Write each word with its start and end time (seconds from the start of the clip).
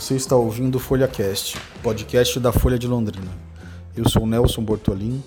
Você 0.00 0.16
está 0.16 0.34
ouvindo 0.34 0.76
o 0.76 0.78
FolhaCast, 0.78 1.58
podcast 1.82 2.40
da 2.40 2.50
Folha 2.50 2.78
de 2.78 2.86
Londrina. 2.86 3.30
Eu 3.94 4.08
sou 4.08 4.26
Nelson 4.26 4.62
Bortolim 4.62 5.22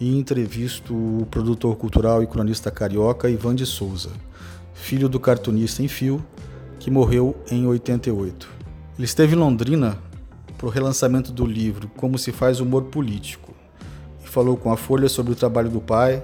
e 0.00 0.18
entrevisto 0.18 0.92
o 0.92 1.28
produtor 1.30 1.76
cultural 1.76 2.24
e 2.24 2.26
cronista 2.26 2.68
carioca 2.68 3.30
Ivan 3.30 3.54
de 3.54 3.64
Souza, 3.64 4.10
filho 4.74 5.08
do 5.08 5.20
cartunista 5.20 5.80
em 5.80 5.86
fio, 5.86 6.26
que 6.80 6.90
morreu 6.90 7.36
em 7.52 7.68
88. 7.68 8.48
Ele 8.98 9.04
esteve 9.04 9.36
em 9.36 9.38
Londrina 9.38 9.96
para 10.58 10.66
o 10.66 10.70
relançamento 10.70 11.30
do 11.30 11.46
livro 11.46 11.88
Como 11.96 12.18
se 12.18 12.32
faz 12.32 12.58
humor 12.58 12.86
político 12.86 13.54
e 14.24 14.28
falou 14.28 14.56
com 14.56 14.72
a 14.72 14.76
Folha 14.76 15.08
sobre 15.08 15.34
o 15.34 15.36
trabalho 15.36 15.70
do 15.70 15.80
pai, 15.80 16.20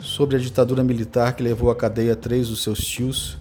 sobre 0.00 0.36
a 0.36 0.40
ditadura 0.40 0.82
militar 0.82 1.36
que 1.36 1.42
levou 1.42 1.70
à 1.70 1.76
cadeia 1.76 2.16
três 2.16 2.48
dos 2.48 2.62
seus 2.62 2.78
tios, 2.78 3.36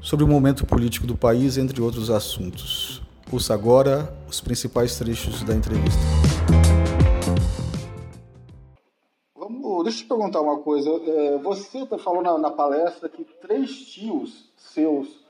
sobre 0.00 0.24
o 0.24 0.28
momento 0.28 0.66
político 0.66 1.06
do 1.06 1.16
país, 1.16 1.56
entre 1.56 1.80
outros 1.80 2.10
assuntos. 2.10 3.08
Ouça 3.32 3.54
agora 3.54 4.08
os 4.28 4.40
principais 4.40 4.98
trechos 4.98 5.44
da 5.44 5.54
entrevista. 5.54 6.00
Vamos, 9.36 9.84
deixa 9.84 10.00
eu 10.00 10.02
te 10.02 10.08
perguntar 10.08 10.40
uma 10.40 10.60
coisa. 10.60 10.90
É, 10.90 11.38
você 11.38 11.86
tá 11.86 11.96
falou 11.96 12.22
na, 12.22 12.36
na, 12.36 12.50
palestra 12.50 13.08
que 13.08 13.22
três 13.40 13.92
tios 13.92 14.52
seus, 14.56 15.24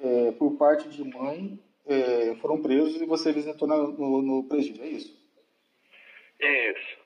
é, 0.00 0.32
por 0.32 0.56
parte 0.56 0.88
de 0.88 1.04
mãe, 1.04 1.56
é, 1.86 2.34
foram 2.40 2.60
presos 2.60 3.00
e 3.00 3.06
você 3.06 3.32
visitou 3.32 3.68
na, 3.68 3.76
no, 3.76 4.20
no 4.20 4.48
presídio, 4.48 4.82
é 4.82 4.88
isso? 4.88 5.16
Isso. 6.40 6.98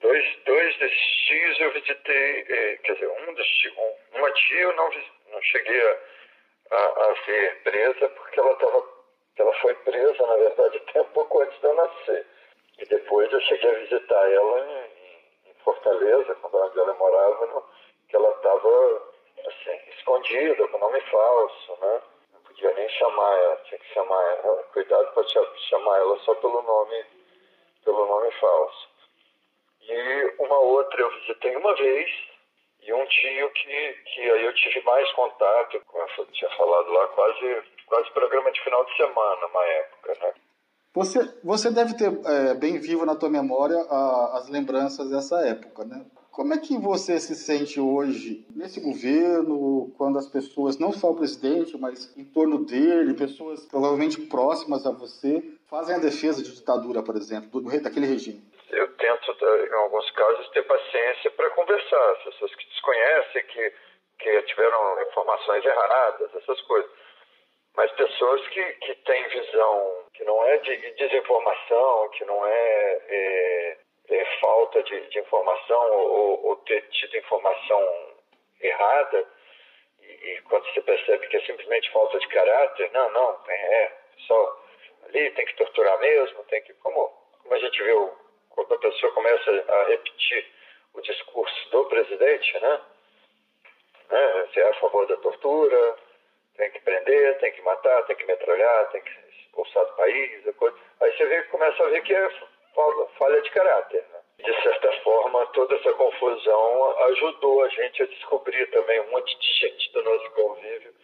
Dois, 0.00 0.24
dois 0.46 0.78
desses 0.78 1.26
tios 1.26 1.60
eu 1.60 1.72
visitei, 1.72 2.44
é, 2.48 2.76
quer 2.84 2.92
dizer, 2.92 3.08
um 3.08 3.34
dos 3.34 3.46
tios, 3.48 3.74
uma 4.14 4.30
tia 4.30 4.60
eu 4.60 4.76
não, 4.76 4.88
não 5.32 5.42
cheguei 5.42 5.80
a, 5.80 5.96
a, 6.70 6.76
a 6.76 7.14
ver 7.26 7.62
presa 7.64 8.08
porque 8.10 8.38
ela 8.38 8.52
estava 8.52 8.97
ela 9.42 9.52
foi 9.60 9.74
presa, 9.74 10.26
na 10.26 10.36
verdade, 10.36 10.78
até 10.88 11.00
um 11.00 11.12
pouco 11.12 11.40
antes 11.40 11.58
de 11.60 11.66
eu 11.66 11.74
nascer. 11.74 12.26
E 12.78 12.84
depois 12.86 13.32
eu 13.32 13.40
cheguei 13.40 13.70
a 13.70 13.78
visitar 13.80 14.30
ela 14.30 14.60
em, 14.66 15.50
em 15.50 15.54
Fortaleza, 15.64 16.34
quando 16.36 16.80
ela 16.80 16.94
morava, 16.94 17.46
no, 17.46 17.64
que 18.08 18.16
ela 18.16 18.30
estava 18.30 19.02
assim, 19.46 19.90
escondida, 19.96 20.68
com 20.68 20.78
nome 20.78 21.00
falso, 21.02 21.78
né? 21.80 22.02
Não 22.32 22.40
podia 22.42 22.72
nem 22.74 22.88
chamar 22.88 23.36
ela, 23.36 23.56
tinha 23.64 23.78
que 23.78 23.94
chamar 23.94 24.22
ela, 24.44 24.62
cuidado 24.72 25.12
para 25.12 25.24
chamar 25.68 25.98
ela 25.98 26.18
só 26.20 26.34
pelo 26.36 26.62
nome, 26.62 27.04
pelo 27.84 28.06
nome 28.06 28.30
falso. 28.32 28.88
E 29.80 30.34
uma 30.38 30.58
outra 30.58 31.00
eu 31.00 31.10
visitei 31.20 31.56
uma 31.56 31.74
vez, 31.74 32.10
e 32.82 32.92
um 32.92 33.06
tio 33.06 33.50
que, 33.50 33.92
que 33.92 34.30
aí 34.30 34.44
eu 34.44 34.54
tive 34.54 34.80
mais 34.82 35.10
contato, 35.12 35.82
como 35.86 36.06
eu 36.18 36.26
tinha 36.26 36.50
falado 36.50 36.90
lá, 36.90 37.08
quase 37.08 37.62
quase 37.88 38.10
programa 38.12 38.50
de 38.52 38.62
final 38.62 38.84
de 38.84 38.96
semana, 38.96 39.46
uma 39.46 39.64
época, 39.64 40.14
né? 40.20 40.34
Você, 40.94 41.20
você 41.44 41.70
deve 41.70 41.94
ter 41.96 42.10
é, 42.26 42.54
bem 42.54 42.78
vivo 42.78 43.04
na 43.04 43.14
tua 43.14 43.28
memória 43.28 43.78
a, 43.90 44.38
as 44.38 44.48
lembranças 44.48 45.10
dessa 45.10 45.46
época, 45.46 45.84
né? 45.84 46.04
Como 46.32 46.54
é 46.54 46.58
que 46.58 46.78
você 46.78 47.18
se 47.18 47.34
sente 47.34 47.80
hoje 47.80 48.46
nesse 48.54 48.80
governo, 48.80 49.92
quando 49.98 50.18
as 50.18 50.28
pessoas, 50.28 50.78
não 50.78 50.92
só 50.92 51.10
o 51.10 51.16
presidente, 51.16 51.76
mas 51.76 52.16
em 52.16 52.24
torno 52.24 52.64
dele, 52.64 53.14
pessoas 53.14 53.66
provavelmente 53.66 54.20
próximas 54.22 54.86
a 54.86 54.92
você, 54.92 55.42
fazem 55.68 55.96
a 55.96 55.98
defesa 55.98 56.42
de 56.42 56.54
ditadura, 56.54 57.02
por 57.02 57.16
exemplo, 57.16 57.60
do, 57.60 57.82
daquele 57.82 58.06
regime? 58.06 58.40
Eu 58.70 58.86
tento, 58.96 59.32
em 59.42 59.74
alguns 59.74 60.10
casos, 60.12 60.48
ter 60.50 60.62
paciência 60.62 61.30
para 61.32 61.50
conversar. 61.50 62.10
As 62.12 62.24
pessoas 62.24 62.54
que 62.54 62.68
desconhecem, 62.68 63.42
que, 63.46 63.72
que 64.20 64.42
tiveram 64.42 65.02
informações 65.02 65.64
erradas, 65.64 66.34
essas 66.36 66.60
coisas 66.62 66.97
mas 67.78 67.92
pessoas 67.92 68.44
que, 68.48 68.72
que 68.72 68.94
têm 68.96 69.28
visão 69.28 70.04
que 70.12 70.24
não 70.24 70.44
é 70.46 70.58
de 70.58 70.76
desinformação, 70.94 72.08
que 72.08 72.24
não 72.24 72.44
é, 72.44 73.00
é, 73.08 73.78
é 74.08 74.24
falta 74.40 74.82
de, 74.82 75.00
de, 75.06 75.20
informação 75.20 75.92
ou, 75.92 76.46
ou, 76.48 76.56
ter 76.56 76.82
tido 76.88 77.16
informação 77.16 78.16
errada, 78.60 79.24
e, 80.02 80.06
e, 80.06 80.42
quando 80.48 80.64
você 80.64 80.80
percebe 80.80 81.28
que 81.28 81.36
é 81.36 81.40
simplesmente 81.42 81.88
falta 81.92 82.18
de 82.18 82.26
caráter, 82.26 82.90
não, 82.92 83.12
não, 83.12 83.38
é 83.48 83.92
só 84.26 84.64
ali 85.04 85.30
tem 85.30 85.46
que 85.46 85.54
torturar 85.54 86.00
mesmo, 86.00 86.42
tem 86.46 86.60
que. 86.62 86.74
Como, 86.74 87.08
como 87.44 87.54
a 87.54 87.58
gente 87.60 87.80
viu, 87.80 88.12
quando 88.50 88.74
a 88.74 88.78
pessoa 88.78 89.12
começa 89.12 89.50
a 89.68 89.84
repetir 89.84 90.52
o 90.94 91.00
discurso 91.00 91.70
do 91.70 91.84
presidente, 91.84 92.58
né? 92.58 92.80
né? 94.10 94.46
Você 94.50 94.60
é 94.62 94.68
a 94.68 94.74
favor 94.80 95.06
da 95.06 95.16
tortura, 95.18 96.07
tem 96.58 96.70
que 96.72 96.80
prender, 96.80 97.38
tem 97.38 97.52
que 97.52 97.62
matar, 97.62 98.04
tem 98.04 98.16
que 98.16 98.26
metralhar, 98.26 98.90
tem 98.90 99.00
que 99.00 99.10
expulsar 99.40 99.86
do 99.86 99.92
país. 99.94 100.46
Aí 101.00 101.16
você 101.16 101.26
vê, 101.26 101.42
começa 101.44 101.82
a 101.82 101.88
ver 101.88 102.02
que 102.02 102.12
é 102.12 102.30
falha 103.16 103.40
de 103.40 103.50
caráter. 103.50 104.04
Né? 104.12 104.18
De 104.44 104.62
certa 104.62 104.92
forma, 105.02 105.46
toda 105.46 105.74
essa 105.76 105.92
confusão 105.92 107.00
ajudou 107.06 107.62
a 107.62 107.68
gente 107.68 108.02
a 108.02 108.06
descobrir 108.06 108.66
também 108.70 109.00
um 109.00 109.10
monte 109.10 109.38
de 109.38 109.52
gente 109.60 109.92
do 109.92 110.02
nosso 110.02 110.30
convívio 110.32 110.94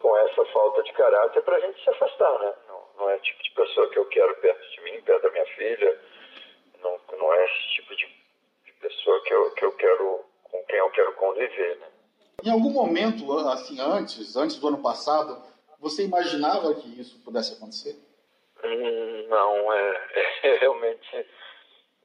com 0.00 0.16
essa 0.16 0.44
falta 0.46 0.82
de 0.82 0.92
caráter 0.92 1.42
para 1.42 1.56
a 1.56 1.60
gente 1.60 1.82
se 1.82 1.90
afastar. 1.90 2.38
Né? 2.40 2.54
Não, 2.68 2.84
não, 2.98 3.10
é 3.10 3.14
o 3.14 3.20
tipo 3.20 3.42
de 3.42 3.50
pessoa 3.50 3.90
que 3.90 3.98
eu 3.98 4.06
quero 4.06 4.34
perto 4.36 4.70
de 4.70 4.80
mim, 4.82 5.00
perto 5.02 5.22
da 5.22 5.30
minha 5.30 5.46
filha. 5.46 6.00
Não, 6.80 7.00
não 7.16 7.34
é 7.34 7.44
esse 7.44 7.74
tipo 7.74 7.94
de, 7.94 8.06
de 8.64 8.72
pessoa 8.72 9.22
que 9.22 9.34
eu, 9.34 9.54
que 9.54 9.64
eu 9.64 9.72
quero, 9.76 10.24
com 10.44 10.64
quem 10.64 10.78
eu 10.78 10.90
quero 10.90 11.12
conviver. 11.12 11.76
Né? 11.76 11.86
Em 12.42 12.50
algum 12.50 12.70
momento, 12.70 13.30
assim, 13.48 13.78
antes, 13.80 14.36
antes 14.36 14.56
do 14.56 14.68
ano 14.68 14.82
passado, 14.82 15.42
você 15.78 16.04
imaginava 16.04 16.74
que 16.74 17.00
isso 17.00 17.22
pudesse 17.24 17.54
acontecer? 17.54 17.96
Hum, 18.64 19.26
não, 19.28 19.72
é, 19.72 20.08
é 20.44 20.56
realmente 20.58 21.26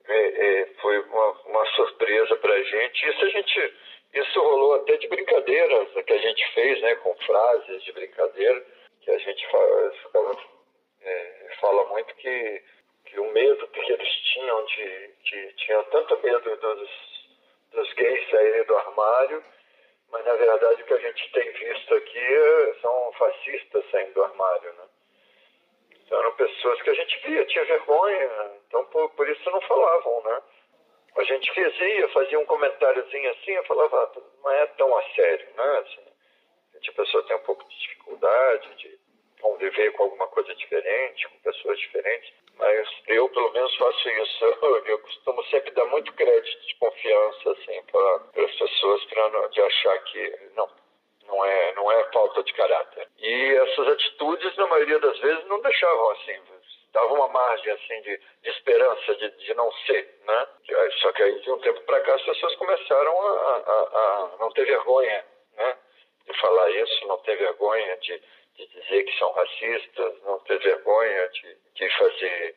é, 0.08 0.62
é, 0.62 0.66
foi 0.82 1.00
uma, 1.00 1.32
uma 1.46 1.66
surpresa 1.76 2.36
para 2.38 2.54
a 2.54 2.64
gente. 2.64 3.10
Isso 3.10 3.26
a 3.26 3.30
gente, 3.30 3.74
isso 4.14 4.40
rolou 4.42 4.76
até 4.76 4.98
de 4.98 5.08
brincadeiras 5.08 5.88
que 6.06 6.14
a 6.14 6.18
gente 6.18 6.54
fez, 6.54 6.82
né, 6.82 6.96
com 6.96 7.16
frases 7.16 7.84
de 7.84 7.92
brincadeira 7.94 8.66
que 9.02 9.12
a 9.12 9.18
gente 9.20 9.52
fala, 9.52 9.92
é, 11.02 11.56
fala 11.62 11.88
muito 11.90 12.14
que, 12.16 12.64
que 13.06 13.20
o 13.20 13.32
medo 13.32 13.68
que 13.68 13.92
eles 13.92 14.10
tinham 14.34 14.66
de, 14.66 15.10
de 15.24 15.54
tinham 15.58 15.84
tanto 15.86 16.18
medo 16.24 16.56
dos 17.72 17.94
gays 17.94 18.30
saírem 18.30 18.64
do 18.66 18.76
armário 18.76 19.44
mas, 20.12 20.26
na 20.26 20.36
verdade, 20.66 20.82
o 20.82 20.86
que 20.86 20.94
a 20.94 20.98
gente 20.98 21.32
tem 21.32 21.52
visto 21.52 21.96
aqui 21.96 22.18
é, 22.18 22.74
são 22.82 23.14
fascistas 23.14 23.86
saindo 23.92 24.14
do 24.14 24.24
armário, 24.24 24.74
né? 24.74 24.84
Então, 25.92 26.20
eram 26.20 26.36
pessoas 26.36 26.82
que 26.82 26.90
a 26.90 26.94
gente 26.94 27.20
via, 27.28 27.46
tinha 27.46 27.66
vergonha, 27.66 28.52
então 28.68 28.86
por, 28.86 29.10
por 29.12 29.30
isso 29.30 29.50
não 29.50 29.62
falavam, 29.62 30.24
né? 30.24 30.42
A 31.18 31.24
gente 31.24 31.54
fazia, 31.54 32.10
fazia 32.10 32.40
um 32.40 32.46
comentáriozinho 32.46 33.32
assim, 33.32 33.52
eu 33.52 33.64
falava, 33.66 34.04
ah, 34.04 34.22
não 34.44 34.52
é 34.52 34.66
tão 34.68 34.98
a 34.98 35.04
sério, 35.14 35.48
né? 35.56 35.78
Assim, 35.80 36.90
a 36.90 36.94
pessoa 36.94 37.24
tem 37.24 37.36
um 37.36 37.44
pouco 37.44 37.68
de 37.68 37.80
dificuldade 37.80 38.76
de 38.76 39.00
conviver 39.42 39.92
com 39.94 40.04
alguma 40.04 40.28
coisa 40.28 40.54
diferente, 40.56 41.28
com 41.30 41.38
pessoas 41.40 41.80
diferentes, 41.80 42.34
mas 42.58 42.90
eu, 43.08 43.28
pelo 43.30 43.52
menos, 43.52 43.76
faço 43.76 44.10
isso. 44.10 44.46
Eu, 44.86 45.00
costumo 45.00 45.44
sempre 45.46 45.72
dar 45.72 45.86
muito 45.86 46.14
crédito 46.14 46.68
de 46.68 46.76
confiança 46.76 47.52
assim, 47.52 47.82
para 47.92 48.44
as 48.46 48.56
pessoas, 48.56 49.04
para 49.06 49.48
de 49.48 49.62
achar 49.62 49.98
que 50.04 50.40
não, 50.56 50.70
não 51.28 51.46
é, 51.46 51.74
não 51.74 51.92
é 51.92 52.04
falta 52.12 52.44
de 52.44 52.54
caráter. 52.54 53.08
E 53.18 53.56
essas 53.56 53.88
atitudes, 53.90 54.56
na 54.58 54.68
maioria 54.68 55.00
das 55.00 55.18
vezes, 55.20 55.46
não 55.48 55.60
deixavam 55.62 56.12
assim, 56.12 56.40
davam 56.94 57.16
uma 57.16 57.28
margem 57.28 57.74
assim 57.74 58.02
de, 58.02 58.18
de 58.42 58.50
esperança 58.50 59.16
de, 59.16 59.30
de 59.32 59.54
não 59.54 59.70
ser, 59.86 60.18
né? 60.26 60.48
Só 61.02 61.12
que 61.12 61.24
aí 61.24 61.40
de 61.42 61.52
um 61.52 61.60
tempo 61.60 61.82
para 61.82 62.00
cá 62.02 62.16
as 62.16 62.22
pessoas 62.24 62.56
começaram 62.56 63.22
a, 63.22 63.58
a, 63.58 64.32
a 64.34 64.38
não 64.40 64.50
ter 64.52 64.66
vergonha, 64.66 65.26
né? 65.58 65.78
De 66.26 66.40
falar 66.40 66.72
isso, 66.72 67.08
não 67.08 67.18
ter 67.20 67.36
vergonha 67.36 67.98
de 67.98 68.22
de 68.56 68.68
dizer 68.68 69.04
que 69.04 69.18
são 69.20 69.32
racistas, 69.32 70.22
não 70.24 70.40
ter 70.40 70.58
vergonha 70.60 71.28
de, 71.30 71.58
de 71.74 71.98
fazer 71.98 72.56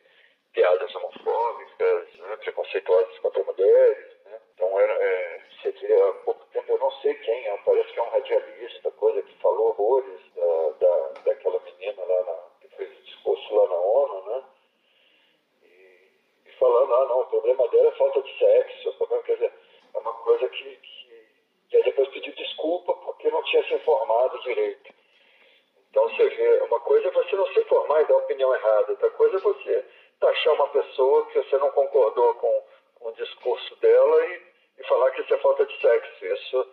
piadas 0.53 0.95
homofóbicas, 0.95 2.13
né, 2.15 2.37
preconceituosas 2.37 3.19
contra 3.19 3.43
mulheres. 3.43 4.23
Né? 4.25 4.39
Então, 4.53 4.79
era, 4.79 4.93
é, 4.93 5.41
seria, 5.61 6.09
há 6.09 6.13
pouco 6.25 6.45
tempo, 6.47 6.71
eu 6.71 6.79
não 6.79 6.91
sei 7.01 7.13
quem, 7.15 7.47
é, 7.47 7.57
parece 7.57 7.91
que 7.91 7.99
é 7.99 8.03
um 8.03 8.09
radialista, 8.09 8.91
coisa 8.91 9.21
que 9.21 9.41
falou 9.41 9.69
horrores 9.69 10.19
da, 10.35 10.69
da, 10.79 11.07
daquela 11.25 11.59
menina 11.59 12.03
lá 12.03 12.23
na, 12.23 12.37
que 12.61 12.75
fez 12.75 12.97
o 12.97 13.01
discurso 13.03 13.55
lá 13.55 13.67
na 13.67 13.75
ONU, 13.75 14.29
né? 14.29 14.43
E, 15.63 16.49
e 16.49 16.51
falando, 16.53 16.95
ah, 16.95 17.05
não, 17.05 17.21
o 17.21 17.25
problema 17.25 17.67
dela 17.67 17.89
é 17.89 17.97
falta 17.97 18.21
de 18.21 18.37
sexo, 18.37 18.89
o 18.89 18.93
problema, 18.93 19.23
quer 19.23 19.33
dizer, 19.33 19.53
é 19.93 19.97
uma 19.97 20.13
coisa 20.13 20.47
que, 20.49 20.75
que, 20.75 21.27
que 21.69 21.77
aí 21.77 21.83
depois 21.83 22.07
pediu 22.09 22.33
desculpa 22.33 22.93
porque 22.93 23.29
não 23.29 23.43
tinha 23.43 23.63
se 23.65 23.73
informado 23.73 24.41
direito. 24.43 24.98
Então 25.89 26.07
você 26.09 26.29
vê, 26.29 26.59
uma 26.63 26.79
coisa 26.81 27.07
é 27.07 27.11
você 27.11 27.35
não 27.35 27.47
se 27.47 27.63
formar 27.65 28.01
e 28.01 28.05
dar 28.05 28.17
opinião 28.17 28.53
errada, 28.53 28.91
outra 28.91 29.09
coisa 29.11 29.37
é 29.37 29.39
você 29.39 29.85
taxar 30.19 30.53
uma 30.53 30.67
pessoa 30.69 31.25
que 31.27 31.41
você 31.41 31.57
não 31.57 31.71
concordou 31.71 32.33
com, 32.35 32.63
com 32.95 33.09
o 33.09 33.13
discurso 33.13 33.75
dela 33.77 34.25
e, 34.25 34.41
e 34.79 34.83
falar 34.85 35.11
que 35.11 35.21
isso 35.21 35.33
é 35.33 35.37
falta 35.39 35.65
de 35.65 35.81
sexo. 35.81 36.25
Isso 36.25 36.67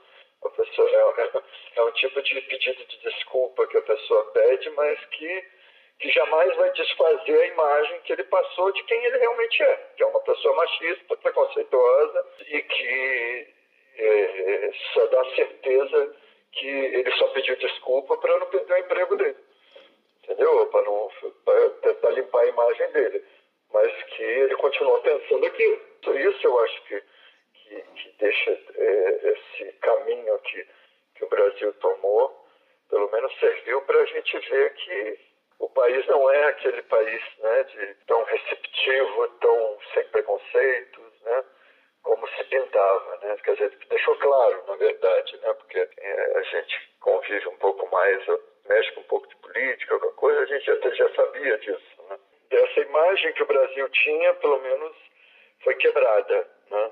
a 0.45 0.51
pessoa, 0.51 0.89
é, 0.91 1.23
é, 1.23 1.43
é 1.77 1.83
um 1.83 1.91
tipo 1.93 2.23
de 2.23 2.41
pedido 2.43 2.85
de 2.85 2.99
desculpa 2.99 3.67
que 3.67 3.79
a 3.79 3.83
pessoa 3.83 4.25
pede, 4.33 4.71
mas 4.71 5.05
que, 5.07 5.45
que 6.01 6.11
jamais 6.11 6.55
vai 6.57 6.71
desfazer 6.73 7.41
a 7.41 7.47
imagem 7.47 8.01
que 8.03 8.13
ele 8.13 8.25
passou 8.25 8.71
de 8.73 8.83
quem 8.85 9.03
ele 9.05 9.19
realmente 9.19 9.63
é, 9.63 9.77
que 9.97 10.03
é 10.03 10.07
uma 10.07 10.21
pessoa 10.21 10.55
machista, 10.57 11.17
preconceituosa 11.17 12.27
e 12.49 12.63
que 12.63 13.55
é, 13.99 14.73
só 14.93 15.07
dá 15.07 15.25
certeza 15.35 16.17
que 16.57 16.67
ele 16.67 17.11
só 17.13 17.29
pediu 17.29 17.57
desculpa 17.57 18.17
para 18.17 18.39
não 18.39 18.47
perder 18.47 18.75
o 18.75 18.79
emprego 18.79 19.17
dele. 19.17 19.37
Entendeu? 20.25 20.67
Para 20.67 20.83
não 20.83 21.11
tentar 21.83 22.11
limpar 22.11 22.41
a 22.41 22.47
imagem 22.47 22.91
dele. 22.93 23.25
Mas 23.73 24.03
que 24.05 24.23
ele 24.23 24.57
continua 24.57 25.01
pensando 25.01 25.47
aquilo. 25.47 25.81
Por 26.03 26.19
isso 26.19 26.47
eu 26.47 26.59
acho 26.61 26.83
que, 26.85 27.03
que, 27.55 27.83
que 27.83 28.13
deixa 28.19 28.51
é, 28.75 29.33
esse 29.33 29.73
caminho 29.81 30.39
que, 30.41 30.67
que 31.15 31.25
o 31.25 31.29
Brasil 31.29 31.73
tomou, 31.75 32.47
pelo 32.89 33.11
menos 33.11 33.39
serviu 33.39 33.83
para 33.83 33.99
a 33.99 34.07
gente 34.07 34.39
ver 34.51 34.75
que 34.75 35.19
o 35.59 35.69
país 35.71 36.07
não 36.07 36.31
é 36.31 36.45
aquele 36.49 36.83
país 36.83 37.23
né, 37.39 37.63
de, 37.65 37.95
tão 38.07 38.23
receptivo, 38.25 39.29
tão 39.41 39.79
sem 39.95 40.05
preconceitos, 40.09 41.21
né, 41.23 41.45
como 42.07 42.27
se 42.29 42.45
pintava. 42.45 43.19
Né? 43.23 43.37
Quer 43.43 43.53
dizer, 43.55 43.79
deixou 43.91 44.17
claro, 44.17 44.63
na 44.69 44.77
verdade, 44.77 45.37
né, 45.39 45.53
porque 45.55 45.79
é, 45.99 46.39
a 46.39 46.43
gente 46.43 46.97
convive 47.01 47.49
um 47.49 47.57
pouco 47.57 47.87
mais, 47.91 48.25
mexe 48.69 48.93
com 48.93 49.01
um 49.01 49.05
pouco 49.05 49.27
de 49.29 49.37
política, 49.37 49.95
alguma 49.95 50.13
coisa, 50.13 50.41
a 50.41 50.47
gente 50.47 50.71
até 50.71 50.95
já 50.95 51.15
sabia 51.15 51.59
disso. 51.59 52.03
Né? 52.09 52.19
Dessa 52.49 52.81
imagem 52.81 53.33
que 53.33 53.43
o 53.43 53.47
Brasil 53.47 53.89
tinha, 53.89 54.35
pelo 54.35 54.61
menos, 54.61 54.97
foi 55.65 55.75
quebrada. 55.75 56.49
Né? 56.71 56.91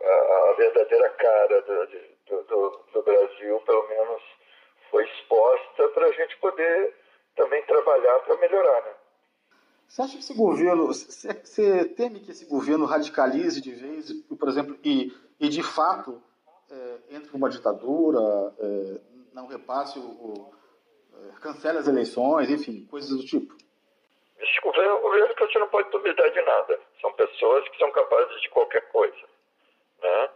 A, 0.00 0.50
a 0.50 0.52
verdadeira 0.52 1.08
cara 1.10 1.60
do, 1.62 1.86
do, 1.86 2.42
do, 2.44 2.70
do 2.92 3.02
Brasil, 3.02 3.60
pelo 3.60 3.88
menos, 3.88 4.22
foi 4.90 5.04
exposta 5.04 5.88
para 5.88 6.06
a 6.06 6.12
gente 6.12 6.36
poder 6.36 6.94
também 7.34 7.60
trabalhar 7.62 8.20
para 8.20 8.36
melhorar, 8.36 8.82
né? 8.82 8.94
Você 9.88 10.02
acha 10.02 10.12
que 10.14 10.20
esse 10.20 10.34
governo, 10.34 10.86
você 10.86 11.84
teme 11.84 12.20
que 12.20 12.30
esse 12.30 12.46
governo 12.46 12.84
radicalize 12.84 13.60
de 13.60 13.72
vez, 13.72 14.12
por 14.38 14.48
exemplo, 14.48 14.76
e, 14.82 15.12
e 15.38 15.48
de 15.48 15.62
fato 15.62 16.22
é, 16.70 17.16
entre 17.16 17.36
uma 17.36 17.48
ditadura, 17.48 18.18
é, 18.58 19.00
não 19.32 19.46
repasse 19.46 19.98
o, 19.98 20.02
o 20.02 20.54
é, 21.14 21.40
cancele 21.40 21.78
as 21.78 21.88
eleições, 21.88 22.50
enfim, 22.50 22.86
coisas 22.86 23.10
do 23.10 23.24
tipo? 23.24 23.54
Esse 24.38 24.60
governo 24.60 24.90
é 24.90 24.94
um 24.94 25.02
governo 25.02 25.34
que 25.34 25.46
você 25.46 25.58
não 25.58 25.68
pode 25.68 25.90
duvidar 25.90 26.30
de 26.30 26.42
nada. 26.42 26.80
São 27.00 27.12
pessoas 27.12 27.68
que 27.68 27.78
são 27.78 27.90
capazes 27.92 28.40
de 28.42 28.50
qualquer 28.50 28.82
coisa, 28.90 29.22
né? 30.02 30.30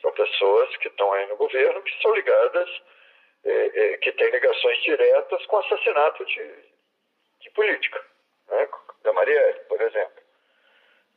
São 0.00 0.12
pessoas 0.12 0.76
que 0.76 0.88
estão 0.88 1.12
aí 1.12 1.26
no 1.28 1.36
governo 1.36 1.82
que 1.82 2.02
são 2.02 2.14
ligadas 2.14 2.68
é, 3.44 3.94
é, 3.94 3.96
que 3.98 4.12
tem 4.12 4.30
ligações 4.30 4.82
diretas 4.82 5.44
com 5.46 5.56
assassinato 5.58 6.24
de, 6.24 6.54
de 7.40 7.50
política, 7.50 8.04
né? 8.48 8.68
da 9.02 9.12
Marielle, 9.12 9.60
por 9.68 9.80
exemplo. 9.80 10.22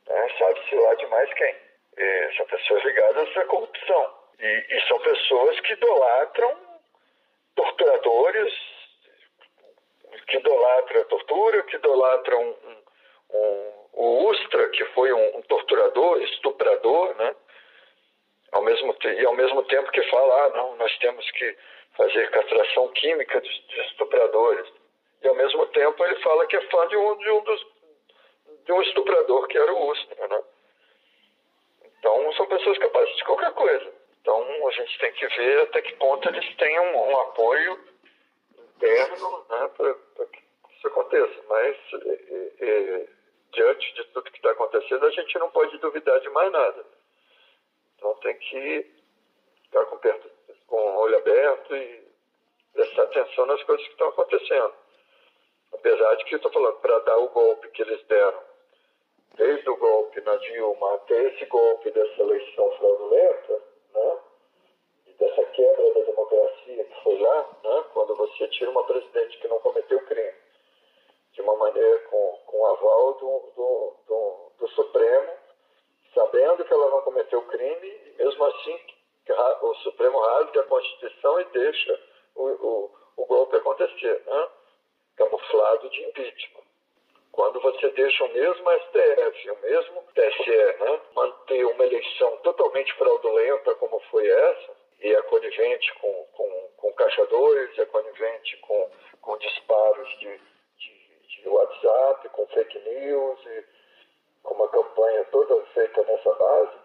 Né? 0.06 0.28
Sabe-se 0.38 0.74
lá 0.74 0.94
de 0.94 1.06
mais 1.06 1.32
quem. 1.34 1.54
É, 1.96 2.32
são 2.36 2.46
pessoas 2.46 2.84
ligadas 2.84 3.36
à 3.36 3.44
corrupção. 3.46 4.18
E, 4.38 4.66
e, 4.70 4.86
são 4.86 4.98
pessoas 5.00 5.58
que 5.60 5.72
idolatram 5.72 6.56
torturadores, 7.56 8.54
que 10.28 10.36
idolatram 10.36 11.00
a 11.00 11.04
tortura, 11.06 11.62
que 11.64 11.76
idolatram 11.76 12.40
um, 12.40 13.36
um, 13.36 13.72
o 13.94 14.30
Ustra, 14.30 14.68
que 14.70 14.84
foi 14.86 15.12
um, 15.12 15.38
um 15.38 15.42
torturador, 15.42 16.22
estuprador, 16.22 17.16
né? 17.16 17.34
Ao 18.52 18.62
mesmo, 18.62 18.96
e 19.04 19.26
ao 19.26 19.34
mesmo 19.34 19.62
tempo 19.64 19.90
que 19.90 20.02
fala, 20.04 20.46
ah, 20.46 20.48
não, 20.50 20.76
nós 20.76 20.96
temos 20.98 21.28
que 21.32 21.56
fazer 21.96 22.30
castração 22.30 22.88
química 22.88 23.40
de, 23.40 23.66
de 23.66 23.80
estupradores. 23.80 24.72
E 25.22 25.28
ao 25.28 25.34
mesmo 25.34 25.66
tempo 25.66 26.04
ele 26.04 26.16
fala 26.22 26.46
que 26.46 26.56
é 26.56 26.60
fã 26.62 26.86
de 26.88 26.96
um, 26.96 27.16
de 27.18 27.30
um, 27.30 27.42
dos, 27.42 27.66
de 28.64 28.72
um 28.72 28.82
estuprador, 28.82 29.46
que 29.48 29.58
era 29.58 29.72
o 29.72 29.90
Ustra. 29.90 30.28
Né? 30.28 30.42
Então 31.98 32.32
são 32.34 32.46
pessoas 32.46 32.78
capazes 32.78 33.16
de 33.16 33.24
qualquer 33.24 33.52
coisa. 33.52 33.92
Então 34.20 34.68
a 34.68 34.70
gente 34.72 34.98
tem 34.98 35.12
que 35.12 35.26
ver 35.26 35.62
até 35.62 35.82
que 35.82 35.96
ponto 35.96 36.28
eles 36.28 36.56
têm 36.56 36.80
um, 36.80 37.10
um 37.10 37.20
apoio 37.20 37.78
interno 38.76 39.46
né, 39.48 39.70
para 39.76 40.26
que 40.26 40.38
isso 40.76 40.86
aconteça. 40.86 41.42
Mas 41.48 41.76
é, 41.94 42.54
é, 42.60 43.06
diante 43.52 43.94
de 43.94 44.04
tudo 44.04 44.30
que 44.30 44.36
está 44.36 44.50
acontecendo, 44.50 45.04
a 45.04 45.10
gente 45.10 45.38
não 45.38 45.50
pode 45.50 45.76
duvidar 45.78 46.20
de 46.20 46.30
mais 46.30 46.52
nada. 46.52 46.84
Então 47.96 48.14
tem 48.16 48.36
que 48.36 48.86
ficar 49.64 49.84
com 49.86 49.98
perto 49.98 50.38
com 50.68 50.76
o 50.76 50.98
olho 51.00 51.16
aberto 51.16 51.74
e 51.74 52.06
prestar 52.72 53.02
atenção 53.04 53.46
nas 53.46 53.62
coisas 53.64 53.84
que 53.86 53.92
estão 53.92 54.08
acontecendo. 54.08 54.74
Apesar 55.72 56.14
de 56.16 56.24
que 56.24 56.36
estou 56.36 56.50
falando, 56.50 56.80
para 56.80 56.98
dar 57.00 57.18
o 57.18 57.28
golpe 57.28 57.68
que 57.70 57.82
eles 57.82 58.02
deram, 58.06 58.42
desde 59.36 59.70
o 59.70 59.76
golpe 59.76 60.20
na 60.22 60.34
Dilma 60.36 60.94
até 60.94 61.22
esse 61.28 61.46
golpe 61.46 61.90
dessa 61.90 62.22
eleição 62.22 62.70
fraudulenta, 62.72 63.62
né? 63.94 64.18
E 65.06 65.12
dessa 65.12 65.44
quebra 65.44 65.94
da 65.94 66.00
democracia 66.00 66.84
que 66.84 67.02
foi 67.02 67.18
lá, 67.18 67.48
né? 67.62 67.84
Quando 67.92 68.16
você 68.16 68.48
tira 68.48 68.70
uma 68.70 68.84
presidente 68.84 69.38
que 69.38 69.48
não 69.48 69.60
cometeu 69.60 70.00
crime, 70.06 70.34
de 71.32 71.42
uma 71.42 71.56
maneira 71.56 71.98
com, 72.10 72.38
com 72.46 72.66
aval 72.66 73.12
do, 73.14 73.52
do, 73.54 73.94
do, 74.08 74.52
do 74.58 74.68
Supremo, 74.70 75.32
sabendo 76.14 76.64
que 76.64 76.72
ela 76.72 76.90
não 76.90 77.00
cometeu 77.02 77.42
crime, 77.42 77.88
e 77.88 78.14
mesmo 78.18 78.44
assim 78.44 78.80
o 79.62 79.74
Supremo 79.76 80.18
rasga 80.20 80.60
a 80.60 80.64
Constituição 80.64 81.40
e 81.40 81.44
deixa 81.46 82.00
o, 82.34 82.44
o, 82.44 82.90
o 83.18 83.26
golpe 83.26 83.56
acontecer, 83.56 84.22
né? 84.26 84.48
Camuflado 85.18 85.90
de 85.90 86.02
impeachment. 86.04 86.62
Quando 87.32 87.60
você 87.60 87.90
deixa 87.90 88.24
o 88.24 88.32
mesmo 88.32 88.70
STF, 88.70 89.50
o 89.50 89.60
mesmo 89.60 90.02
TSE, 90.14 90.78
né, 90.80 91.00
manter 91.14 91.64
uma 91.66 91.84
eleição 91.84 92.36
totalmente 92.38 92.92
fraudulenta 92.94 93.74
como 93.76 94.00
foi 94.10 94.26
essa, 94.28 94.72
e 95.00 95.12
é 95.12 95.22
conivente 95.22 95.94
com, 96.00 96.26
com, 96.32 96.68
com 96.76 96.92
Caixa 96.94 97.24
2, 97.26 97.78
é 97.78 97.86
conivente 97.86 98.56
com, 98.58 98.90
com 99.20 99.38
disparos 99.38 100.08
de, 100.18 100.40
de, 100.78 101.42
de 101.42 101.48
WhatsApp, 101.48 102.28
com 102.30 102.46
fake 102.48 102.78
news, 102.78 103.46
e 103.46 103.64
com 104.42 104.54
uma 104.54 104.68
campanha 104.68 105.24
toda 105.26 105.64
feita 105.74 106.02
nessa 106.02 106.32
base, 106.34 106.76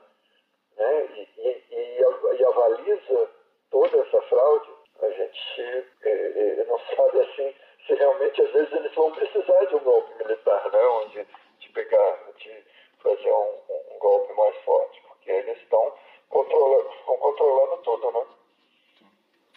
né, 0.77 1.05
e, 1.15 1.41
e, 1.41 1.63
e, 1.71 2.39
e 2.39 2.45
avaliza 2.45 3.29
toda 3.71 3.97
essa 3.97 4.21
fraude, 4.23 4.69
a 5.01 5.09
gente 5.09 5.87
é, 6.03 6.09
é, 6.09 6.65
não 6.65 6.79
sabe 6.95 7.21
assim 7.21 7.55
se 7.85 7.93
realmente 7.95 8.41
às 8.41 8.51
vezes 8.51 8.73
eles 8.73 8.93
vão 8.93 9.11
precisar 9.11 9.65
de 9.65 9.75
um 9.75 9.79
golpe 9.79 10.15
militar, 10.17 10.71
né, 10.71 10.85
onde 10.85 11.27
de 11.59 11.69
pegar, 11.69 12.31
de 12.37 12.63
fazer 13.01 13.31
um, 13.31 13.95
um 13.95 13.99
golpe 13.99 14.33
mais 14.33 14.55
forte, 14.63 15.01
porque 15.07 15.31
eles 15.31 15.57
estão 15.57 15.93
controlando, 16.29 16.89
controlando 17.05 17.81
tudo, 17.83 18.11
né? 18.11 18.25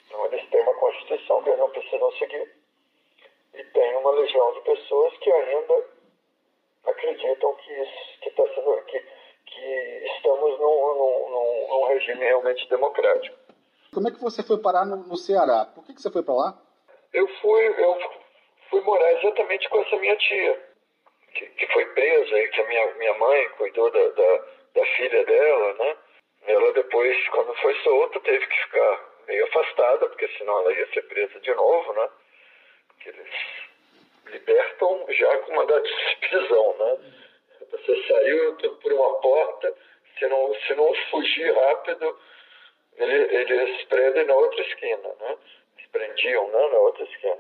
Então 0.06 0.26
eles 0.26 0.49
têm 0.50 0.62
uma 0.62 0.75
constituição 0.75 1.42
que 1.42 1.49
eles 1.49 1.61
não 1.61 1.71
precisam 1.71 2.12
seguir 2.12 2.52
e 3.54 3.64
tem 3.64 3.97
uma 3.97 4.11
legião 4.11 4.52
de 4.54 4.61
pessoas 4.61 5.16
que 5.18 5.30
ainda 5.30 5.85
acreditam 6.85 7.54
que 7.56 7.73
isso 7.73 8.21
que 8.21 8.28
está 8.28 8.42
sendo 8.54 8.83
que 8.87 9.04
que 9.47 10.04
estamos 10.16 10.59
num, 10.59 10.95
num, 10.95 11.30
num, 11.30 11.68
num, 11.68 11.87
regime 11.87 12.21
realmente 12.21 12.68
democrático. 12.68 13.37
Como 13.95 14.09
é 14.09 14.11
que 14.11 14.21
você 14.21 14.42
foi 14.42 14.59
parar 14.59 14.85
no, 14.85 14.97
no 14.97 15.16
Ceará? 15.16 15.64
Por 15.64 15.85
que, 15.85 15.95
que 15.95 16.02
você 16.02 16.11
foi 16.11 16.23
para 16.23 16.35
lá? 16.35 16.62
Eu 17.16 17.26
fui, 17.40 17.66
eu 17.66 17.99
fui 18.68 18.80
morar 18.82 19.11
exatamente 19.14 19.66
com 19.70 19.80
essa 19.80 19.96
minha 19.96 20.14
tia, 20.16 20.62
que, 21.32 21.46
que 21.46 21.66
foi 21.68 21.87
presa 21.87 22.49
que 22.49 22.61
a 22.61 22.66
minha, 22.68 22.94
minha 22.96 23.14
mãe 23.14 23.49
cuidou 23.56 23.90
da, 23.90 24.08
da, 24.08 24.44
da 24.75 24.87
filha 24.96 25.25
dela, 25.25 25.73
né? 25.78 25.96
Ela 26.46 26.73
depois, 26.75 27.28
quando 27.28 27.54
foi 27.54 27.75
solta, 27.82 28.20
teve 28.20 28.46
que 28.46 28.61
ficar 28.64 29.14
meio 29.26 29.46
afastada, 29.46 30.06
porque 30.11 30.28
senão 30.37 30.61
ela 30.61 30.75
ia 30.75 30.92
ser 30.92 31.08
presa 31.08 31.40
de 31.40 31.54
novo, 31.54 31.90
né? 31.94 32.11
Eles 33.06 33.30
libertam 34.26 35.06
já 35.08 35.38
com 35.38 35.54
mandado 35.54 35.82
de 35.85 36.16
prisão, 36.28 36.76
né? 36.76 37.14
Você 37.70 38.08
saiu 38.08 38.56
por 38.82 38.92
uma 38.92 39.20
porta, 39.23 39.75
se 40.18 40.26
não, 40.28 40.54
se 40.54 40.75
não 40.75 40.94
fugir 41.11 41.50
rápido, 41.54 42.20
ele, 42.99 43.37
eles 43.37 43.85
prendem 43.85 44.26
na 44.26 44.35
outra 44.35 44.61
esquina, 44.61 45.14
né? 45.18 45.38
Prendiam 45.97 46.47
né, 46.49 46.69
na 46.73 46.79
outra 46.79 47.05
esquina. 47.05 47.38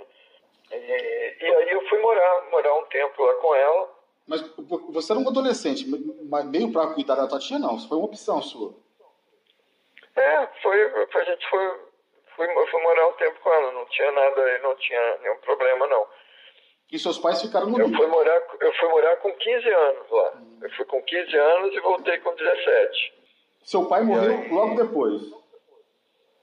E, 0.72 1.36
e 1.40 1.46
aí 1.46 1.70
eu 1.70 1.86
fui 1.88 1.98
morar, 2.00 2.50
morar 2.50 2.74
um 2.74 2.84
tempo 2.86 3.22
lá 3.22 3.34
com 3.34 3.54
ela. 3.54 3.96
Mas 4.26 4.42
você 4.90 5.12
era 5.12 5.20
um 5.20 5.28
adolescente, 5.28 5.86
meio 5.86 6.72
para 6.72 6.94
cuidar 6.94 7.14
da 7.16 7.28
tua 7.28 7.38
tia, 7.38 7.58
não? 7.58 7.76
Isso 7.76 7.88
foi 7.88 7.98
uma 7.98 8.06
opção 8.06 8.40
sua? 8.42 8.74
É, 10.16 10.46
foi, 10.62 10.82
a 10.82 11.24
gente 11.24 11.48
foi, 11.50 11.80
fui, 12.34 12.46
fui 12.66 12.82
morar 12.82 13.08
um 13.08 13.12
tempo 13.12 13.38
com 13.40 13.52
ela, 13.52 13.72
não 13.72 13.84
tinha 13.86 14.10
nada, 14.10 14.58
não 14.62 14.74
tinha 14.76 15.18
nenhum 15.18 15.36
problema, 15.36 15.86
não. 15.86 16.06
E 16.90 16.98
seus 16.98 17.18
pais 17.18 17.42
ficaram 17.42 17.66
no 17.66 17.78
eu 17.78 17.86
Rio? 17.86 17.96
Fui 17.96 18.06
morar, 18.06 18.42
eu 18.60 18.72
fui 18.74 18.88
morar 18.88 19.16
com 19.16 19.32
15 19.32 19.68
anos 19.68 20.10
lá. 20.10 20.32
Hum. 20.36 20.58
Eu 20.62 20.70
fui 20.70 20.84
com 20.86 21.02
15 21.02 21.36
anos 21.36 21.74
e 21.74 21.80
voltei 21.80 22.18
com 22.18 22.34
17. 22.34 23.14
Seu 23.64 23.86
pai 23.86 24.02
morreu 24.02 24.30
aí, 24.30 24.48
logo 24.48 24.76
depois? 24.76 25.22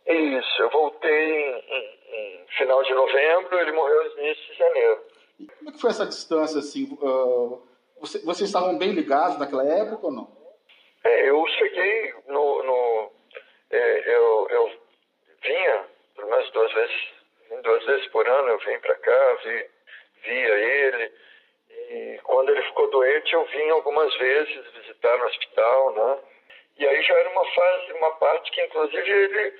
Isso, 0.05 0.61
eu 0.61 0.69
voltei 0.69 1.61
em, 1.61 2.02
final 2.57 2.83
de 2.83 2.93
novembro, 2.93 3.59
ele 3.59 3.71
morreu 3.71 4.03
no 4.03 4.19
início 4.19 4.51
de 4.51 4.57
janeiro. 4.57 5.01
E 5.39 5.45
como 5.47 5.69
é 5.69 5.73
que 5.73 5.81
foi 5.81 5.89
essa 5.89 6.05
distância, 6.05 6.59
assim? 6.59 6.97
Uh, 7.01 7.61
você, 7.99 8.19
vocês 8.19 8.49
estavam 8.49 8.77
bem 8.77 8.91
ligados 8.91 9.39
naquela 9.39 9.65
época 9.65 10.07
ou 10.07 10.11
não? 10.11 10.27
É, 11.03 11.29
eu 11.29 11.45
cheguei 11.57 12.13
no... 12.27 12.63
no 12.63 13.11
é, 13.71 14.15
eu, 14.15 14.47
eu 14.49 14.71
vinha, 15.43 15.85
pelo 16.15 16.29
menos 16.29 16.51
duas 16.51 16.71
vezes, 16.73 17.13
duas 17.63 17.85
vezes 17.85 18.07
por 18.07 18.27
ano 18.27 18.49
eu 18.49 18.59
vim 18.59 18.79
para 18.79 18.95
cá, 18.95 19.33
vi, 19.43 19.69
via 20.23 20.55
ele, 20.55 21.11
e 21.69 22.19
quando 22.23 22.49
ele 22.49 22.61
ficou 22.63 22.89
doente 22.89 23.33
eu 23.33 23.45
vim 23.45 23.69
algumas 23.69 24.15
vezes 24.17 24.73
visitar 24.73 25.17
no 25.17 25.25
hospital, 25.25 25.93
né? 25.93 26.19
E 26.77 26.87
aí 26.87 27.03
já 27.03 27.13
era 27.13 27.29
uma 27.29 27.45
fase, 27.45 27.93
uma 27.93 28.11
parte 28.15 28.51
que 28.51 28.63
inclusive 28.63 29.11
ele 29.11 29.59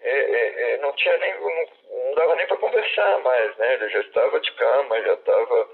é, 0.00 0.18
é, 0.18 0.74
é 0.74 0.78
não 0.78 0.92
tinha 0.94 1.18
nem, 1.18 1.40
não, 1.40 1.66
não 2.08 2.14
dava 2.14 2.36
nem 2.36 2.46
para 2.46 2.56
conversar 2.56 3.18
mais, 3.20 3.56
né? 3.58 3.74
Ele 3.74 3.88
já 3.90 4.00
estava 4.00 4.40
de 4.40 4.52
cama, 4.52 5.02
já 5.02 5.14
estava 5.14 5.70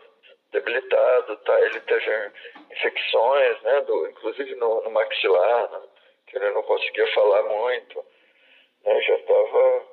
debilitado, 0.53 1.37
tá? 1.39 1.61
Ele 1.61 1.81
teve 1.81 2.33
infecções, 2.73 3.63
né? 3.63 3.81
Do, 3.83 4.09
inclusive 4.09 4.55
no, 4.57 4.83
no 4.83 4.91
maxilar, 4.91 5.71
né? 5.71 5.83
que 6.27 6.37
ele 6.37 6.51
não 6.51 6.63
conseguia 6.65 7.07
falar 7.13 7.43
muito, 7.45 8.05
né? 8.85 9.01
Já 9.03 9.15
estava 9.15 9.87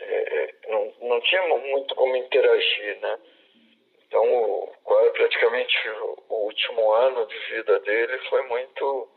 é, 0.00 0.14
é, 0.14 0.54
não, 0.68 0.94
não 1.00 1.20
tinha 1.22 1.42
muito 1.42 1.94
como 1.96 2.16
interagir, 2.16 3.00
né? 3.00 3.18
Então, 4.06 4.72
praticamente 5.12 5.76
o 6.28 6.34
último 6.46 6.92
ano 6.92 7.26
de 7.26 7.38
vida 7.50 7.78
dele 7.80 8.18
foi 8.30 8.42
muito, 8.42 9.08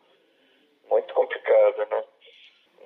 muito 0.89 1.13
complicado, 1.13 1.85
né? 1.89 2.03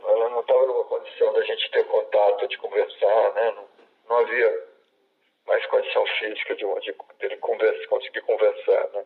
Ela 0.08 0.30
não 0.30 0.40
estava 0.42 0.66
numa 0.66 0.84
condição 0.86 1.34
da 1.34 1.42
gente 1.44 1.72
ter 1.72 1.84
contato, 1.86 2.48
de 2.48 2.58
conversar, 2.58 3.34
né? 3.34 3.52
Não, 3.52 3.68
não 4.10 4.18
havia 4.18 4.68
mais 5.48 5.66
condição 5.68 6.06
física 6.20 6.56
de, 6.56 6.66
de, 6.82 7.30
de 7.30 7.38
conversa, 7.38 7.88
conseguir 7.88 8.22
conversar, 8.22 8.90
né? 8.94 9.06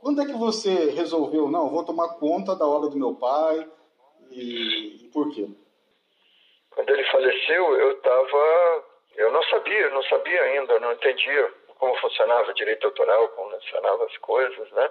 Quando 0.00 0.22
é 0.22 0.26
que 0.26 0.32
você 0.32 0.90
resolveu, 0.92 1.48
não, 1.48 1.68
vou 1.68 1.84
tomar 1.84 2.18
conta 2.18 2.56
da 2.56 2.66
obra 2.66 2.88
do 2.88 2.96
meu 2.96 3.14
pai 3.16 3.68
e, 4.30 5.04
e 5.04 5.10
por 5.12 5.30
quê? 5.34 5.46
Quando 6.70 6.88
ele 6.90 7.04
faleceu, 7.04 7.76
eu 7.76 7.92
estava, 7.92 8.84
eu 9.16 9.30
não 9.30 9.42
sabia, 9.44 9.90
não 9.90 10.02
sabia 10.04 10.42
ainda, 10.42 10.80
não 10.80 10.92
entendia 10.92 11.52
como 11.78 11.94
funcionava 11.96 12.54
direito 12.54 12.86
autoral, 12.86 13.28
como 13.30 13.50
funcionavam 13.50 14.06
as 14.06 14.16
coisas, 14.18 14.70
né? 14.70 14.90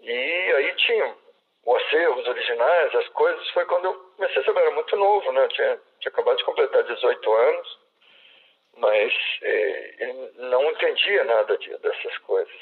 E 0.00 0.10
aí 0.10 0.76
tinha 0.76 1.14
os 2.20 2.28
originais, 2.28 2.94
as 2.94 3.08
coisas, 3.08 3.48
foi 3.50 3.64
quando 3.66 3.86
eu 3.86 3.94
comecei 4.16 4.42
a 4.42 4.44
saber, 4.44 4.60
era 4.60 4.70
muito 4.70 4.96
novo, 4.96 5.32
né? 5.32 5.44
Eu 5.44 5.48
tinha, 5.48 5.80
tinha 6.00 6.12
acabado 6.12 6.36
de 6.36 6.44
completar 6.44 6.82
18 6.84 7.32
anos, 7.32 7.78
mas 8.76 9.12
é, 9.42 10.12
não 10.36 10.70
entendia 10.70 11.24
nada 11.24 11.56
de, 11.58 11.76
dessas 11.78 12.18
coisas. 12.18 12.54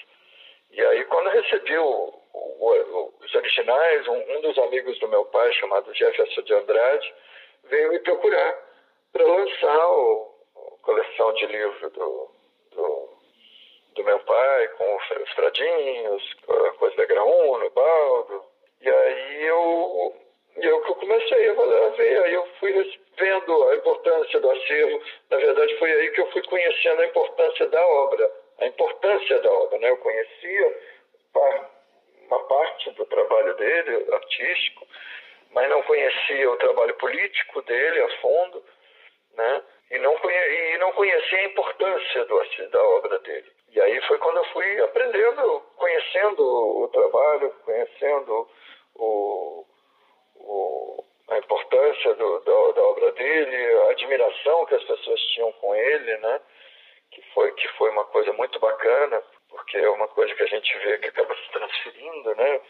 E 0.70 0.84
aí 0.84 1.04
quando 1.06 1.30
recebi 1.30 1.76
o, 1.78 2.14
o, 2.34 3.14
os 3.20 3.34
originais, 3.34 4.06
um, 4.08 4.36
um, 4.36 4.40
dos 4.42 4.58
amigos 4.58 4.98
do 4.98 5.08
meu 5.08 5.24
pai, 5.26 5.52
chamado 5.54 5.94
Jefferson 5.94 6.42
de 6.42 6.54
Andrade, 6.54 7.14
veio 7.64 7.90
me 7.90 7.98
procurar 8.00 8.58
para 9.12 9.24
lançar 9.24 9.88
o, 9.90 10.34
a 10.56 10.84
coleção 10.84 11.32
de 11.34 11.46
livros 11.46 11.92
do, 11.92 12.30
do, 12.72 13.08
do 13.94 14.04
meu 14.04 14.18
pai, 14.20 14.68
com 14.68 14.96
os 14.96 15.32
Fradinhos, 15.34 16.36
a 16.48 16.70
coisa 16.72 16.96
da 16.96 17.04
Graúna, 17.06 17.70
Baldo. 17.70 17.97
Comecei 21.18 21.48
a 21.48 21.88
ver, 21.90 22.22
aí 22.24 22.34
eu 22.34 22.46
fui 22.60 23.00
vendo 23.18 23.68
a 23.68 23.74
importância 23.76 24.40
do 24.40 24.50
acervo. 24.50 25.02
Na 25.30 25.36
verdade, 25.36 25.78
foi 25.78 25.92
aí 25.92 26.10
que 26.10 26.20
eu 26.20 26.30
fui 26.30 26.42
conhecendo 26.42 27.02
a 27.02 27.06
importância 27.06 27.66
da 27.68 27.86
obra, 27.86 28.30
a 28.60 28.66
importância 28.66 29.38
da 29.40 29.50
obra. 29.50 29.78
Né? 29.78 29.90
Eu 29.90 29.96
conhecia 29.96 30.78
uma 32.26 32.44
parte 32.44 32.90
do 32.92 33.04
trabalho 33.06 33.54
dele, 33.56 34.06
artístico, 34.12 34.86
mas 35.50 35.68
não 35.68 35.82
conhecia 35.82 36.50
o 36.50 36.56
trabalho 36.56 36.94
político 36.94 37.62
dele 37.62 38.02
a 38.02 38.08
fundo, 38.20 38.64
né? 39.34 39.62
E 39.90 39.98
não, 39.98 40.14
conhe 40.18 40.74
e 40.74 40.78
não 40.78 40.92
conhecia 40.92 41.38
a 41.38 41.44
importância 41.44 42.24
do, 42.26 42.42
da 42.70 42.82
obra 42.82 43.18
dele. 43.20 43.50
E 43.70 43.80
aí 43.80 44.00
foi 44.02 44.18
quando 44.18 44.36
eu 44.36 44.44
fui 44.46 44.80
aprendendo, 44.82 45.62
conhecendo 45.76 46.42
o 46.42 46.88
trabalho, 46.88 47.50
conhecendo 47.64 48.48
o, 48.94 49.27
importância 51.78 52.14
do, 52.14 52.40
da, 52.40 52.72
da, 52.72 52.82
obra 52.82 53.12
dele, 53.12 53.76
a 53.82 53.90
admiração 53.90 54.66
que 54.66 54.74
as 54.74 54.84
pessoas 54.84 55.20
tinham 55.34 55.52
com 55.52 55.74
ele, 55.74 56.16
né? 56.18 56.40
Que 57.10 57.22
foi, 57.32 57.52
que 57.52 57.68
foi 57.68 57.90
uma 57.90 58.04
coisa 58.06 58.32
muito 58.32 58.58
bacana, 58.58 59.22
porque 59.48 59.78
é 59.78 59.88
uma 59.90 60.08
coisa 60.08 60.34
que 60.34 60.42
a 60.42 60.46
gente 60.46 60.78
vê 60.78 60.98
que 60.98 61.08
acaba 61.08 61.34
se 61.34 61.50
transferindo, 61.52 62.34
né? 62.34 62.60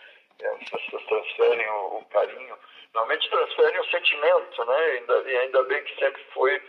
As 0.40 0.70
pessoas 0.70 1.04
transferem 1.06 1.68
o, 1.68 1.98
o 1.98 2.04
carinho 2.06 2.56
normalmente 2.94 3.28
transferem 3.28 3.80
o 3.80 3.90
sentimento, 3.90 4.64
né? 4.64 4.94
E 4.94 4.98
ainda, 4.98 5.30
e 5.30 5.36
ainda 5.38 5.62
bem 5.64 5.82
que 5.84 5.98
sempre 5.98 6.22
foi, 6.32 6.62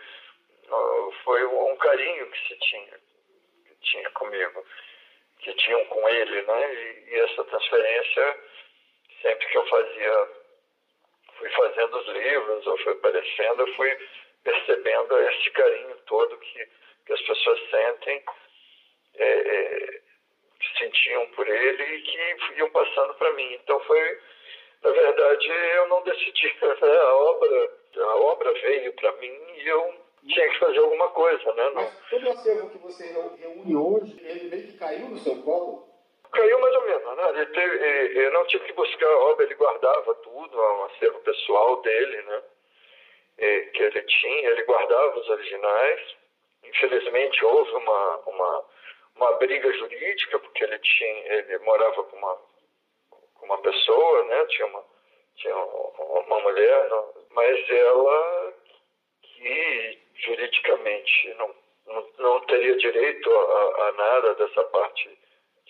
foi 1.23 1.45
um 1.45 1.75
carinho 1.77 2.31
que 2.31 2.47
se 2.47 2.59
tinha, 2.59 2.99
que 3.67 3.75
tinha 3.81 4.09
comigo, 4.11 4.65
que 5.39 5.53
tinham 5.53 5.85
com 5.85 6.09
ele, 6.09 6.41
né? 6.41 6.73
E, 6.73 7.09
e 7.09 7.19
essa 7.19 7.43
transferência, 7.45 8.37
sempre 9.21 9.47
que 9.47 9.57
eu 9.57 9.67
fazia, 9.67 10.38
fui 11.39 11.49
fazendo 11.49 11.97
os 11.97 12.07
livros 12.07 12.67
ou 12.67 12.77
fui 12.79 12.93
aparecendo, 12.93 13.61
eu 13.61 13.75
fui 13.75 13.97
percebendo 14.43 15.17
esse 15.19 15.49
carinho 15.51 15.95
todo 16.05 16.37
que, 16.37 16.67
que 17.05 17.13
as 17.13 17.21
pessoas 17.21 17.59
sentem, 17.69 18.23
é, 19.15 19.25
é, 19.25 20.01
sentiam 20.77 21.25
por 21.31 21.47
ele 21.47 21.83
e 21.83 22.01
que 22.01 22.53
iam 22.57 22.69
passando 22.69 23.13
para 23.15 23.33
mim. 23.33 23.53
Então 23.53 23.79
foi 23.81 24.19
na 24.83 24.91
verdade, 24.91 25.47
eu 25.75 25.87
não 25.87 26.03
decidi. 26.03 26.49
Né? 26.81 26.97
A 26.97 27.15
obra, 27.15 27.71
a 27.97 28.15
obra 28.15 28.53
veio 28.53 28.93
para 28.93 29.11
mim 29.17 29.37
e 29.57 29.67
eu 29.67 29.93
tinha 30.27 30.49
que 30.49 30.59
fazer 30.59 30.77
alguma 30.77 31.09
coisa, 31.09 31.53
né? 31.53 31.63
Não... 31.65 31.73
Mas 31.73 32.09
todo 32.09 32.25
o 32.25 32.31
acervo 32.31 32.69
que 32.69 32.77
você 32.77 33.11
reúne 33.37 33.75
hoje, 33.75 34.17
ele 34.23 34.49
meio 34.49 34.67
que 34.67 34.77
caiu 34.77 35.09
no 35.09 35.17
seu 35.17 35.41
colo? 35.41 35.88
Caiu 36.31 36.59
mais 36.59 36.75
ou 36.75 36.85
menos, 36.85 37.17
né? 37.17 37.29
Ele 37.29 37.45
teve, 37.47 38.19
eu 38.19 38.31
não 38.31 38.45
tive 38.45 38.65
que 38.65 38.73
buscar 38.73 39.07
a 39.07 39.19
obra, 39.19 39.45
ele 39.45 39.55
guardava 39.55 40.15
tudo, 40.15 40.61
é 40.61 40.73
um 40.73 40.83
acervo 40.85 41.19
pessoal 41.21 41.81
dele, 41.81 42.21
né? 42.23 42.43
Que 43.37 43.83
ele 43.83 44.01
tinha, 44.03 44.49
ele 44.49 44.63
guardava 44.63 45.19
os 45.19 45.29
originais. 45.29 46.15
Infelizmente 46.63 47.43
houve 47.45 47.71
uma, 47.71 48.17
uma, 48.27 48.65
uma 49.15 49.31
briga 49.33 49.71
jurídica, 49.73 50.39
porque 50.39 50.63
ele 50.63 50.77
tinha, 50.79 51.33
ele 51.33 51.57
morava 51.59 52.03
com 52.03 52.17
uma 52.17 52.37
com 53.39 53.45
uma 53.45 53.57
pessoa, 53.59 54.23
né? 54.25 54.45
Tinha 54.45 54.67
uma, 54.67 54.83
tinha 55.37 55.55
uma 55.55 56.39
mulher, 56.41 56.89
não, 56.89 57.13
mas 57.31 57.69
ela 57.69 58.53
que 59.21 59.99
juridicamente 60.15 61.33
não, 61.35 61.55
não, 61.87 62.09
não 62.17 62.39
teria 62.41 62.75
direito 62.77 63.31
a, 63.31 63.87
a, 63.87 63.91
nada 63.93 64.35
dessa 64.35 64.63
parte 64.65 65.18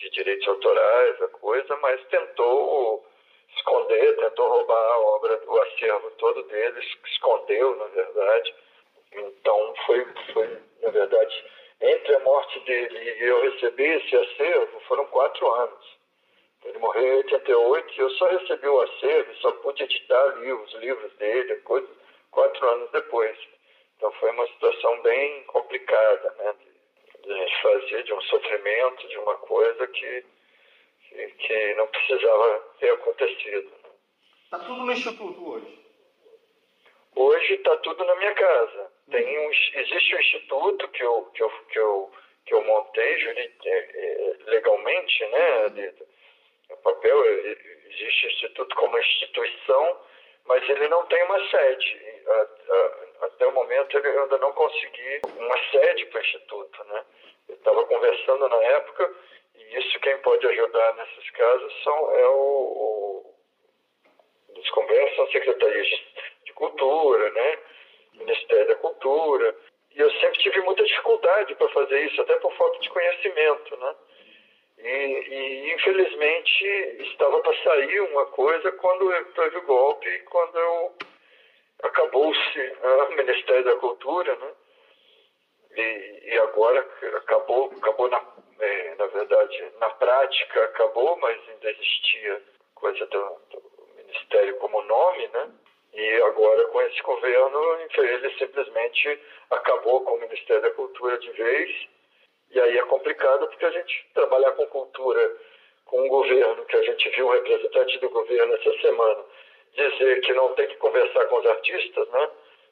de 0.00 0.10
direitos 0.10 0.48
autorais, 0.48 1.22
a 1.22 1.28
coisa, 1.28 1.76
mas 1.76 2.02
tentou 2.08 3.06
esconder, 3.56 4.16
tentou 4.16 4.48
roubar 4.48 4.92
a 4.92 4.98
obra, 4.98 5.42
o 5.46 5.60
acervo 5.60 6.10
todo 6.12 6.42
deles, 6.44 6.84
escondeu, 7.06 7.76
na 7.76 7.84
verdade. 7.86 8.54
Então 9.12 9.74
foi, 9.86 10.06
foi 10.32 10.58
na 10.82 10.90
verdade, 10.90 11.44
entre 11.80 12.14
a 12.14 12.20
morte 12.20 12.60
dele 12.60 12.98
e 12.98 13.24
eu 13.24 13.42
receber 13.42 14.02
esse 14.02 14.16
acervo, 14.16 14.80
foram 14.88 15.06
quatro 15.06 15.50
anos. 15.52 16.00
Ele 16.64 16.78
morreu 16.78 17.02
em 17.02 17.16
88 17.16 17.94
e 17.94 17.98
eu 18.00 18.10
só 18.10 18.26
recebi 18.28 18.68
o 18.68 18.80
acervo, 18.80 19.34
só 19.36 19.52
pude 19.52 19.82
editar 19.82 20.26
livros, 20.38 20.72
livros 20.74 21.12
dele, 21.14 21.56
coisas, 21.56 21.90
quatro 22.30 22.68
anos 22.68 22.90
depois. 22.90 23.36
Então 23.96 24.10
foi 24.12 24.30
uma 24.30 24.46
situação 24.46 25.02
bem 25.02 25.42
complicada, 25.44 26.34
né? 26.38 26.54
A 27.26 27.32
gente 27.32 27.62
fazer 27.62 28.02
de 28.04 28.12
um 28.12 28.20
sofrimento, 28.22 29.08
de 29.08 29.18
uma 29.18 29.36
coisa 29.36 29.86
que, 29.86 30.24
que, 31.08 31.26
que 31.26 31.74
não 31.74 31.86
precisava 31.88 32.58
ter 32.78 32.90
acontecido. 32.90 33.72
Está 34.44 34.58
tudo 34.60 34.84
no 34.84 34.92
Instituto 34.92 35.50
hoje? 35.50 35.80
Hoje 37.14 37.54
está 37.54 37.76
tudo 37.78 38.04
na 38.04 38.14
minha 38.16 38.34
casa. 38.34 38.92
Tem 39.10 39.38
um, 39.38 39.50
existe 39.50 40.14
um 40.14 40.20
instituto 40.20 40.88
que 40.88 41.02
eu, 41.02 41.24
que 41.34 41.42
eu, 41.42 41.50
que 41.50 41.78
eu, 41.78 42.12
que 42.46 42.54
eu 42.54 42.64
montei 42.64 43.14
é, 43.26 43.50
é, 43.66 44.36
legalmente, 44.46 45.26
né, 45.26 45.64
Adito? 45.64 46.10
o 46.70 46.76
papel, 46.76 47.24
existe 47.26 48.26
o 48.26 48.30
Instituto 48.30 48.76
como 48.76 48.98
instituição, 48.98 50.00
mas 50.46 50.68
ele 50.68 50.88
não 50.88 51.04
tem 51.06 51.22
uma 51.24 51.48
sede. 51.48 52.22
Até 53.20 53.46
o 53.46 53.52
momento 53.52 53.98
eu 53.98 54.22
ainda 54.22 54.38
não 54.38 54.52
consegui 54.52 55.20
uma 55.36 55.58
sede 55.70 56.06
para 56.06 56.20
o 56.20 56.24
Instituto. 56.24 56.84
Né? 56.84 57.04
Eu 57.48 57.54
estava 57.56 57.84
conversando 57.86 58.48
na 58.48 58.56
época, 58.56 59.14
e 59.54 59.78
isso 59.78 60.00
quem 60.00 60.16
pode 60.18 60.46
ajudar 60.46 60.94
nesses 60.94 61.30
casos 61.30 61.82
são, 61.82 62.10
é 62.12 62.28
o, 62.28 62.34
o 62.34 63.34
dos 64.54 64.70
conversas 64.70 65.16
são 65.16 65.26
secretarias 65.28 65.88
de 66.44 66.52
cultura, 66.52 67.30
né? 67.30 67.58
Ministério 68.14 68.68
da 68.68 68.74
Cultura. 68.76 69.56
E 69.94 70.00
eu 70.00 70.10
sempre 70.12 70.40
tive 70.40 70.60
muita 70.60 70.84
dificuldade 70.84 71.54
para 71.54 71.68
fazer 71.68 72.00
isso, 72.06 72.20
até 72.20 72.36
por 72.36 72.52
falta 72.56 72.78
de 72.78 72.88
conhecimento, 72.90 73.76
né? 73.76 73.94
E, 74.78 74.88
e 74.88 75.74
infelizmente 75.74 76.64
estava 77.10 77.40
para 77.40 77.62
sair 77.62 78.00
uma 78.00 78.26
coisa 78.26 78.72
quando 78.72 79.24
teve 79.34 79.58
o 79.58 79.66
golpe 79.66 80.18
quando 80.20 80.92
acabou-se 81.82 82.58
né, 82.58 82.88
o 82.88 83.16
Ministério 83.16 83.64
da 83.64 83.76
Cultura, 83.76 84.34
né? 84.36 84.52
E, 85.76 86.32
e 86.32 86.38
agora 86.38 86.80
acabou, 87.16 87.72
acabou 87.76 88.08
na, 88.08 88.22
é, 88.58 88.94
na 88.96 89.06
verdade, 89.06 89.72
na 89.78 89.90
prática 89.90 90.64
acabou, 90.64 91.16
mas 91.18 91.38
ainda 91.48 91.70
existia 91.70 92.42
coisa 92.74 93.06
do, 93.06 93.40
do 93.50 93.62
Ministério 93.96 94.56
como 94.56 94.82
nome, 94.82 95.28
né? 95.28 95.50
E 95.92 96.22
agora, 96.22 96.64
com 96.68 96.80
esse 96.82 97.02
governo, 97.02 97.78
ele 97.96 98.38
simplesmente 98.38 99.20
acabou 99.50 100.04
com 100.04 100.14
o 100.14 100.20
Ministério 100.20 100.62
da 100.62 100.70
Cultura 100.70 101.18
de 101.18 101.30
vez. 101.32 101.88
E 102.50 102.60
aí 102.60 102.78
é 102.78 102.82
complicado 102.82 103.46
porque 103.48 103.64
a 103.64 103.70
gente 103.70 104.10
trabalhar 104.14 104.52
com 104.52 104.66
cultura, 104.66 105.36
com 105.84 106.00
um 106.00 106.08
governo, 106.08 106.64
que 106.66 106.76
a 106.76 106.82
gente 106.82 107.08
viu 107.10 107.26
um 107.26 107.32
representante 107.32 107.98
do 107.98 108.10
governo 108.10 108.54
essa 108.54 108.80
semana 108.80 109.24
dizer 109.74 110.20
que 110.20 110.32
não 110.32 110.54
tem 110.54 110.66
que 110.68 110.76
conversar 110.76 111.24
com 111.26 111.36
os 111.36 111.46
artistas, 111.46 112.08
né? 112.08 112.30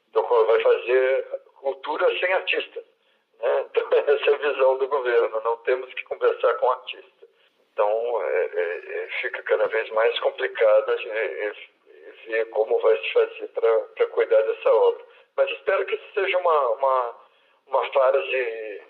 Então 0.09 0.23
vai 0.23 0.59
fazer 0.61 1.25
cultura 1.61 2.19
sem 2.19 2.33
artista. 2.33 2.79
Né? 2.79 3.65
Então, 3.71 3.87
essa 3.91 4.31
é 4.31 4.33
a 4.33 4.37
visão 4.37 4.77
do 4.77 4.87
governo, 4.87 5.41
não 5.41 5.55
temos 5.57 5.93
que 5.93 6.03
conversar 6.03 6.53
com 6.55 6.71
artista. 6.71 7.27
Então 7.71 8.21
é, 8.21 8.49
é, 8.53 9.03
é 9.03 9.07
fica 9.21 9.41
cada 9.43 9.67
vez 9.67 9.89
mais 9.91 10.19
complicado 10.19 10.91
ver 12.25 12.45
como 12.49 12.79
vai 12.79 12.97
se 12.97 13.13
fazer 13.13 13.47
para 13.49 14.07
cuidar 14.07 14.41
dessa 14.41 14.73
obra. 14.73 15.05
Mas 15.35 15.49
espero 15.51 15.85
que 15.85 15.95
isso 15.95 16.13
seja 16.13 16.37
uma, 16.37 16.69
uma, 16.71 17.15
uma 17.67 17.93
fase 17.93 18.81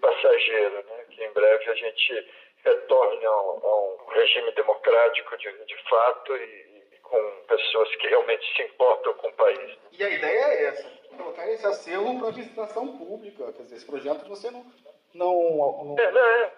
passageira, 0.00 0.82
né? 0.82 1.04
que 1.10 1.24
em 1.24 1.32
breve 1.32 1.70
a 1.70 1.74
gente 1.74 2.28
retorne 2.64 3.24
a 3.24 3.42
um, 3.42 4.06
regime 4.08 4.50
democrático 4.52 5.36
de, 5.36 5.52
de 5.64 5.76
fato 5.88 6.36
e, 6.36 6.77
com 7.08 7.46
pessoas 7.46 7.94
que 7.96 8.08
realmente 8.08 8.44
se 8.54 8.62
importam 8.62 9.14
com 9.14 9.28
o 9.28 9.32
país. 9.32 9.78
E 9.92 10.04
a 10.04 10.10
ideia 10.10 10.44
é 10.44 10.64
essa, 10.66 10.90
colocar 11.16 11.50
esse 11.50 11.66
acelo 11.66 12.18
para 12.20 12.30
visitação 12.30 12.96
pública, 12.98 13.52
quer 13.52 13.62
dizer, 13.62 13.76
esse 13.76 13.86
projeto 13.86 14.28
você 14.28 14.50
não... 14.50 14.64
não, 15.14 15.84
não... 15.84 15.96
É, 15.98 16.12
não 16.12 16.20
é. 16.20 16.52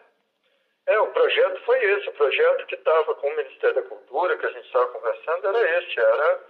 É, 0.86 0.98
o 0.98 1.06
projeto 1.12 1.60
foi 1.64 1.78
esse. 1.84 2.08
O 2.08 2.12
projeto 2.14 2.66
que 2.66 2.74
estava 2.74 3.14
com 3.14 3.28
o 3.28 3.36
Ministério 3.36 3.76
da 3.76 3.82
Cultura, 3.82 4.36
que 4.36 4.46
a 4.46 4.50
gente 4.50 4.66
estava 4.66 4.88
conversando, 4.88 5.46
era 5.46 5.78
esse. 5.78 6.00
Era, 6.00 6.40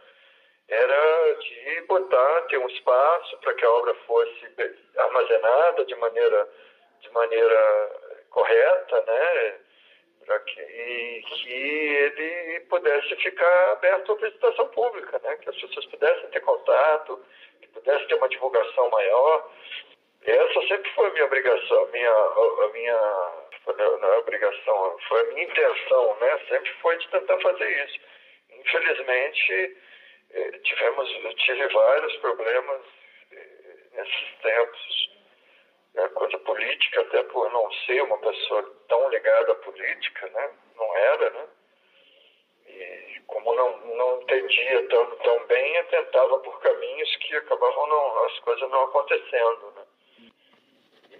era 0.68 1.34
de 1.34 1.80
botar, 1.82 2.42
ter 2.42 2.58
um 2.58 2.68
espaço 2.68 3.38
para 3.38 3.54
que 3.54 3.64
a 3.64 3.70
obra 3.70 3.94
fosse 4.06 4.46
armazenada 4.96 5.84
de 5.84 5.94
maneira, 5.96 6.48
de 7.00 7.10
maneira 7.10 8.24
correta, 8.30 9.04
né? 9.06 9.58
E 10.36 11.22
que 11.22 11.52
ele 11.52 12.60
pudesse 12.68 13.16
ficar 13.16 13.72
aberto 13.72 14.12
à 14.12 14.14
visitação 14.16 14.68
pública, 14.68 15.20
né? 15.24 15.36
Que 15.36 15.50
as 15.50 15.56
pessoas 15.56 15.86
pudessem 15.86 16.30
ter 16.30 16.40
contato, 16.40 17.24
que 17.60 17.68
pudesse 17.68 18.06
ter 18.06 18.14
uma 18.14 18.28
divulgação 18.28 18.88
maior. 18.90 19.50
Essa 20.24 20.66
sempre 20.68 20.90
foi 20.92 21.08
a 21.08 21.12
minha 21.12 21.24
obrigação, 21.24 21.84
a 21.84 21.86
minha, 21.86 22.12
a 22.12 22.70
minha 22.72 23.40
não 23.76 24.12
é 24.12 24.18
obrigação, 24.18 24.96
foi 25.08 25.20
a 25.20 25.24
minha 25.32 25.44
intenção, 25.44 26.16
né? 26.20 26.38
Sempre 26.48 26.72
foi 26.82 26.96
de 26.98 27.08
tentar 27.08 27.38
fazer 27.40 27.86
isso. 27.86 28.00
Infelizmente, 28.50 29.76
eh, 30.32 30.58
tivemos, 30.62 31.08
tive 31.36 31.66
vários 31.68 32.16
problemas 32.16 32.82
eh, 33.32 33.76
nesses 33.92 34.38
tempos, 34.42 35.10
né? 35.94 36.08
coisa 36.08 36.38
política, 36.38 37.00
até 37.00 37.22
por 37.24 37.50
não 37.52 37.70
ser 37.86 38.02
uma 38.02 38.18
pessoa 38.18 38.62
tão 38.88 39.08
ligada 39.08 39.52
à 39.52 39.54
política, 39.56 40.28
né? 40.28 40.50
Não 40.76 40.96
era, 40.96 41.30
né? 41.30 41.48
E 42.66 43.20
como 43.26 43.54
não, 43.54 43.76
não 43.96 44.22
entendia 44.22 44.88
tão, 44.88 45.06
tão 45.16 45.46
bem, 45.46 45.76
eu 45.76 45.84
tentava 45.88 46.38
por 46.38 46.60
caminhos 46.60 47.16
que 47.16 47.36
acabavam 47.36 47.86
não, 47.86 48.24
as 48.24 48.38
coisas 48.40 48.70
não 48.70 48.84
acontecendo, 48.84 49.72
né? 49.76 49.82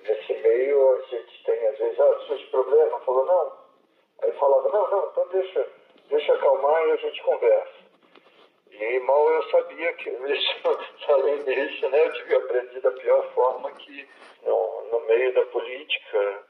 nesse 0.02 0.34
meio 0.34 0.96
a 0.96 1.00
gente 1.02 1.44
tem, 1.44 1.66
às 1.66 1.78
vezes, 1.78 2.00
ah, 2.00 2.20
surge 2.26 2.46
problema, 2.46 3.00
falou, 3.00 3.24
não. 3.26 3.52
Aí 4.22 4.32
falava, 4.32 4.68
não, 4.68 4.90
não, 4.90 5.10
então 5.10 5.28
deixa, 5.28 5.66
deixa 6.08 6.34
acalmar 6.34 6.88
e 6.88 6.92
a 6.92 6.96
gente 6.96 7.22
conversa. 7.22 7.79
E 8.80 8.98
mal 9.00 9.30
eu 9.30 9.42
sabia 9.50 9.92
que 9.92 10.08
além 11.08 11.44
disso, 11.44 11.88
né, 11.90 12.06
eu 12.06 12.12
tive 12.14 12.34
aprendido 12.34 12.80
da 12.80 12.90
pior 12.92 13.34
forma 13.34 13.70
que 13.72 14.08
no, 14.42 14.82
no 14.90 15.00
meio 15.00 15.34
da 15.34 15.44
política, 15.46 16.44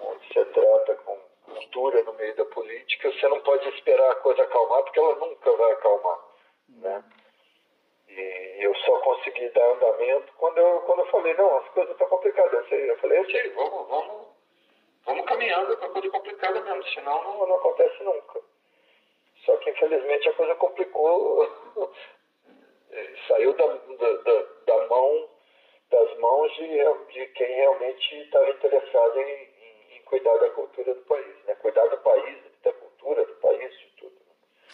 onde 0.00 0.26
se 0.28 0.42
trata 0.46 0.94
com 1.04 1.18
cultura 1.44 2.02
no 2.04 2.14
meio 2.14 2.34
da 2.34 2.46
política, 2.46 3.12
você 3.12 3.28
não 3.28 3.40
pode 3.40 3.68
esperar 3.68 4.10
a 4.10 4.14
coisa 4.16 4.42
acalmar, 4.42 4.84
porque 4.84 4.98
ela 4.98 5.16
nunca 5.16 5.52
vai 5.52 5.72
acalmar. 5.72 6.18
Né? 6.68 7.04
E 8.08 8.56
eu 8.64 8.74
só 8.76 8.98
consegui 9.00 9.46
dar 9.50 9.72
andamento 9.72 10.32
quando 10.38 10.56
eu, 10.56 10.80
quando 10.80 11.00
eu 11.00 11.06
falei, 11.06 11.34
não, 11.34 11.58
as 11.58 11.68
coisas 11.68 11.92
estão 11.92 12.08
complicadas. 12.08 12.72
Eu 12.72 12.98
falei, 12.98 13.18
eu 13.18 13.30
sei, 13.30 13.50
vamos, 13.50 13.88
vamos, 13.88 14.26
vamos 15.04 15.26
caminhando 15.26 15.76
com 15.76 15.84
a 15.84 15.90
coisa 15.90 16.08
complicada 16.08 16.58
mesmo, 16.58 16.84
senão 16.84 17.22
não, 17.22 17.46
não 17.46 17.56
acontece 17.56 18.02
nunca. 18.02 18.55
Só 19.46 19.56
que 19.58 19.70
infelizmente 19.70 20.28
a 20.28 20.32
coisa 20.34 20.54
complicou, 20.56 21.48
saiu 23.28 23.52
da, 23.54 23.66
da, 23.66 24.46
da, 24.66 24.86
mão, 24.88 25.28
das 25.88 26.18
mãos 26.18 26.52
de, 26.56 26.66
de 27.12 27.26
quem 27.28 27.46
realmente 27.46 28.22
estava 28.22 28.50
interessado 28.50 29.18
em, 29.20 29.22
em, 29.22 29.96
em, 29.96 30.02
cuidar 30.04 30.36
da 30.38 30.50
cultura 30.50 30.92
do 30.92 31.00
país, 31.02 31.44
né? 31.46 31.54
cuidar 31.54 31.86
do 31.86 31.98
país, 31.98 32.38
da 32.64 32.72
cultura 32.72 33.24
do 33.24 33.34
país, 33.34 33.70
de 33.78 33.86
tudo. 33.96 34.16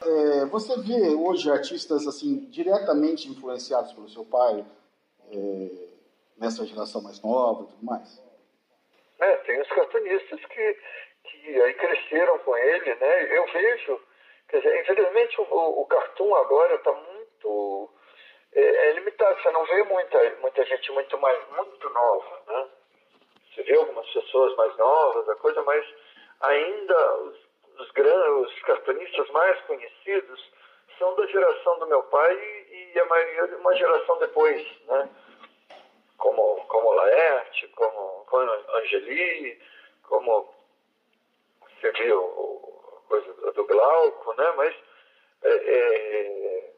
É, 0.04 0.46
você 0.46 0.80
vê 0.80 1.14
hoje 1.14 1.50
artistas 1.50 2.06
assim 2.06 2.46
diretamente 2.46 3.28
influenciados 3.28 3.92
pelo 3.92 4.08
seu 4.08 4.24
pai 4.24 4.64
é, 5.30 5.88
nessa 6.38 6.64
geração 6.64 7.02
mais 7.02 7.20
nova 7.20 7.64
e 7.64 7.66
tudo 7.66 7.84
mais? 7.84 8.22
É, 9.20 9.36
tem 9.36 9.60
os 9.60 9.68
cartunistas 9.68 10.40
que, 10.46 10.76
que 11.24 11.62
aí 11.62 11.74
cresceram 11.74 12.38
com 12.38 12.56
ele, 12.56 12.94
né? 12.94 13.36
Eu 13.36 13.46
vejo, 13.52 14.00
quer 14.52 14.58
dizer, 14.58 14.80
infelizmente 14.82 15.40
o, 15.40 15.80
o 15.80 15.86
cartoon 15.86 16.34
agora 16.36 16.74
está 16.74 16.92
muito 16.92 17.90
é, 18.52 18.60
é, 18.60 18.92
limitado. 18.92 19.42
Você 19.42 19.50
não 19.50 19.64
vê 19.64 19.82
muita 19.84 20.36
muita 20.40 20.64
gente 20.66 20.92
muito 20.92 21.18
mais 21.18 21.38
muito 21.56 21.88
nova, 21.88 22.42
né? 22.46 22.68
Você 23.48 23.62
vê 23.62 23.74
algumas 23.74 24.08
pessoas 24.10 24.54
mais 24.56 24.76
novas, 24.76 25.28
a 25.28 25.36
coisa, 25.36 25.62
mas 25.62 25.84
ainda 26.40 27.14
os 27.22 27.52
os, 27.78 27.88
os 27.88 28.62
cartunistas 28.62 29.30
mais 29.30 29.60
conhecidos 29.62 30.52
são 30.98 31.14
da 31.16 31.26
geração 31.26 31.78
do 31.78 31.86
meu 31.86 32.02
pai 32.04 32.34
e, 32.94 32.98
a 32.98 33.04
maioria 33.06 33.48
de 33.48 33.54
uma 33.54 33.74
geração 33.74 34.18
depois, 34.18 34.66
né? 34.86 35.08
Como, 36.18 36.64
como 36.66 36.92
Laerte, 36.92 37.66
como, 37.68 38.24
como 38.26 38.50
Angeli, 38.76 39.60
como 40.02 40.54
você 41.80 41.90
viu 41.92 42.51
coisa 43.12 43.52
do 43.52 43.64
Glauco, 43.66 44.32
né? 44.34 44.52
Mas 44.56 44.74
é, 45.42 46.72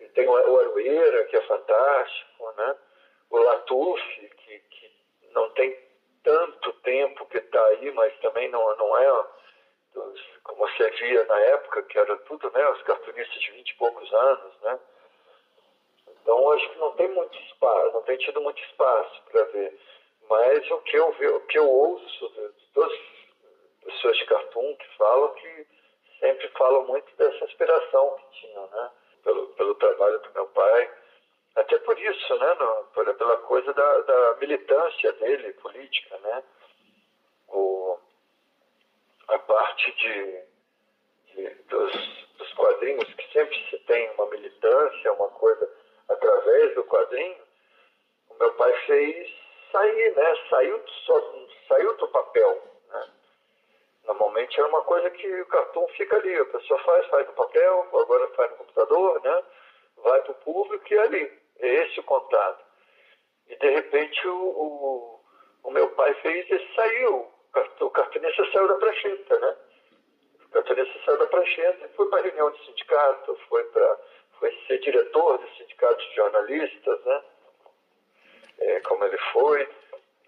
é, 0.00 0.08
tem 0.14 0.28
o 0.28 0.36
Arueira, 0.36 1.24
que 1.26 1.36
é 1.36 1.42
fantástico, 1.42 2.52
né? 2.56 2.76
O 3.30 3.38
Latuf, 3.38 4.02
que, 4.28 4.58
que 4.58 4.90
não 5.32 5.48
tem 5.50 5.78
tanto 6.24 6.72
tempo 6.84 7.26
que 7.26 7.38
está 7.38 7.64
aí, 7.66 7.92
mas 7.92 8.12
também 8.20 8.48
não, 8.50 8.76
não 8.76 8.98
é 8.98 9.26
como 10.44 10.66
você 10.66 10.90
via 10.90 11.24
na 11.24 11.38
época, 11.38 11.82
que 11.82 11.98
era 11.98 12.16
tudo, 12.18 12.50
né, 12.50 12.68
os 12.70 12.82
cartunistas 12.82 13.40
de 13.40 13.50
20 13.52 13.68
e 13.68 13.74
poucos 13.76 14.12
anos, 14.12 14.60
né? 14.62 14.80
Então 16.08 16.50
acho 16.52 16.68
que 16.70 16.78
não 16.78 16.92
tem 16.92 17.08
muito 17.08 17.36
espaço, 17.38 17.92
não 17.92 18.02
tem 18.02 18.16
tido 18.18 18.40
muito 18.40 18.62
espaço 18.62 19.22
para 19.30 19.44
ver. 19.44 19.78
Mas 20.28 20.70
o 20.70 20.78
que 20.78 20.96
eu, 20.96 21.08
o 21.08 21.40
que 21.46 21.58
eu 21.58 21.68
ouço 21.68 22.52
das 22.74 22.92
pessoas 23.84 24.16
de 24.16 24.24
cartoon 24.26 24.76
que 24.76 24.96
falam 24.96 25.34
que 25.34 25.66
sempre 26.22 26.48
falam 26.50 26.86
muito 26.86 27.16
dessa 27.16 27.44
inspiração 27.44 28.16
que 28.16 28.40
tinham, 28.40 28.66
né? 28.68 28.90
Pelo, 29.24 29.46
pelo 29.54 29.74
trabalho 29.74 30.20
do 30.20 30.32
meu 30.32 30.46
pai. 30.48 30.90
Até 31.56 31.78
por 31.80 31.98
isso, 31.98 32.36
né? 32.38 32.54
No, 32.54 32.84
pela 33.14 33.36
coisa 33.38 33.72
da, 33.74 33.98
da 34.00 34.36
militância 34.36 35.12
dele, 35.14 35.52
política, 35.54 36.16
né? 36.18 36.42
O, 37.48 37.98
a 39.28 39.38
parte 39.40 39.92
de, 39.92 40.42
de 41.34 41.54
dos, 41.64 41.92
dos, 42.38 42.54
quadrinhos, 42.54 43.12
que 43.14 43.32
sempre 43.32 43.56
se 43.68 43.78
tem 43.80 44.10
uma 44.12 44.26
militância, 44.26 45.12
uma 45.12 45.28
coisa 45.30 45.68
através 46.08 46.74
do 46.74 46.84
quadrinho, 46.84 47.42
o 48.30 48.34
meu 48.38 48.54
pai 48.54 48.72
fez 48.86 49.30
sair, 49.72 50.16
né? 50.16 50.36
Saiu, 50.48 50.82
só, 51.04 51.20
saiu 51.68 51.96
do 51.96 52.08
papel, 52.08 52.62
né? 52.88 53.10
Normalmente 54.06 54.58
era 54.58 54.68
uma 54.68 54.82
coisa 54.82 55.10
que 55.10 55.40
o 55.40 55.46
cartão 55.46 55.86
fica 55.96 56.16
ali, 56.16 56.36
a 56.36 56.44
pessoa 56.46 56.78
faz, 56.80 57.06
faz 57.06 57.26
no 57.26 57.32
papel, 57.34 57.88
agora 57.94 58.28
faz 58.28 58.50
no 58.50 58.56
computador, 58.58 59.22
né? 59.22 59.42
Vai 59.98 60.20
para 60.22 60.32
o 60.32 60.36
público 60.36 60.84
e 60.90 60.96
é 60.96 61.00
ali. 61.00 61.42
É 61.60 61.68
esse 61.84 62.00
o 62.00 62.04
contato. 62.04 62.64
E 63.48 63.56
de 63.56 63.70
repente 63.70 64.26
o, 64.26 64.34
o 64.34 65.22
o 65.64 65.70
meu 65.70 65.88
pai 65.90 66.12
fez 66.14 66.48
e 66.50 66.74
saiu. 66.74 67.30
O 67.80 67.90
cartunista 67.90 68.50
saiu 68.52 68.68
da 68.68 68.74
prancheta, 68.76 69.38
né? 69.38 69.56
O 70.46 70.48
cartunista 70.50 70.98
saiu 71.04 71.18
da 71.18 71.26
prancheta 71.26 71.86
e 71.86 71.96
foi 71.96 72.08
para 72.08 72.22
reunião 72.22 72.50
de 72.50 72.64
sindicato, 72.64 73.38
foi 73.48 73.64
para 73.64 73.98
foi 74.38 74.50
ser 74.66 74.78
diretor 74.78 75.38
do 75.38 75.48
sindicato 75.56 75.98
de 76.08 76.14
jornalistas, 76.16 77.04
né? 77.04 77.22
É, 78.58 78.80
como 78.80 79.04
ele 79.04 79.18
foi, 79.32 79.68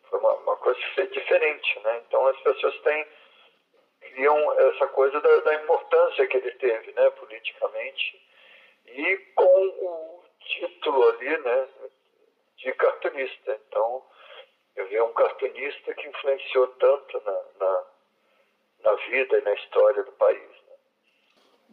foi 0.09 0.19
uma, 0.19 0.35
uma, 0.35 0.57
coisa 0.57 0.79
diferente, 1.11 1.81
né? 1.81 2.03
Então 2.07 2.27
as 2.27 2.39
pessoas 2.41 2.79
têm 2.83 3.07
criam 4.11 4.61
essa 4.61 4.87
coisa 4.89 5.21
da, 5.21 5.37
da 5.41 5.55
importância 5.63 6.27
que 6.27 6.37
ele 6.37 6.51
teve, 6.53 6.93
né, 6.93 7.11
politicamente 7.11 8.21
e 8.87 9.17
com 9.35 9.67
o 9.69 10.23
título 10.41 11.09
ali, 11.09 11.39
né, 11.39 11.69
de 12.57 12.73
cartunista. 12.75 13.61
Então, 13.69 14.03
eu 14.77 14.89
vi 14.89 15.01
um 15.01 15.13
cartunista 15.13 15.95
que 15.95 16.09
influenciou 16.09 16.67
tanto 16.69 17.23
na, 17.25 17.43
na, 17.61 17.85
na 18.85 18.95
vida 19.09 19.39
e 19.39 19.43
na 19.43 19.55
história 19.55 20.03
do 20.03 20.13
país. 20.13 20.41
Né? 20.41 20.75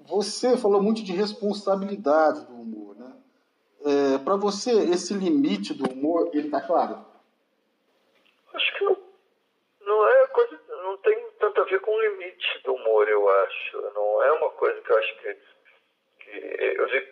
Você 0.08 0.58
falou 0.58 0.82
muito 0.82 1.04
de 1.04 1.14
responsabilidade 1.14 2.46
do 2.46 2.54
humor, 2.54 2.96
né? 2.96 3.14
É, 3.84 4.18
Para 4.24 4.36
você, 4.36 4.72
esse 4.92 5.14
limite 5.14 5.74
do 5.74 5.92
humor, 5.92 6.30
ele 6.34 6.48
está 6.48 6.62
claro? 6.62 7.04
Acho 8.54 8.78
que 8.78 8.84
não, 8.84 8.98
não 9.82 10.08
é 10.08 10.21
tanto 11.42 11.62
a 11.62 11.66
ver 11.66 11.82
com 11.82 11.92
o 11.92 12.02
limite 12.02 12.60
do 12.64 12.74
humor, 12.76 13.10
eu 13.10 13.30
acho. 13.30 13.82
Não 13.94 14.24
é 14.24 14.32
uma 14.32 14.50
coisa 14.52 14.80
que 14.82 14.92
eu 14.92 14.98
acho 14.98 15.18
que, 15.18 15.38
que 16.20 16.78
eu 16.78 16.88
vi, 16.88 17.10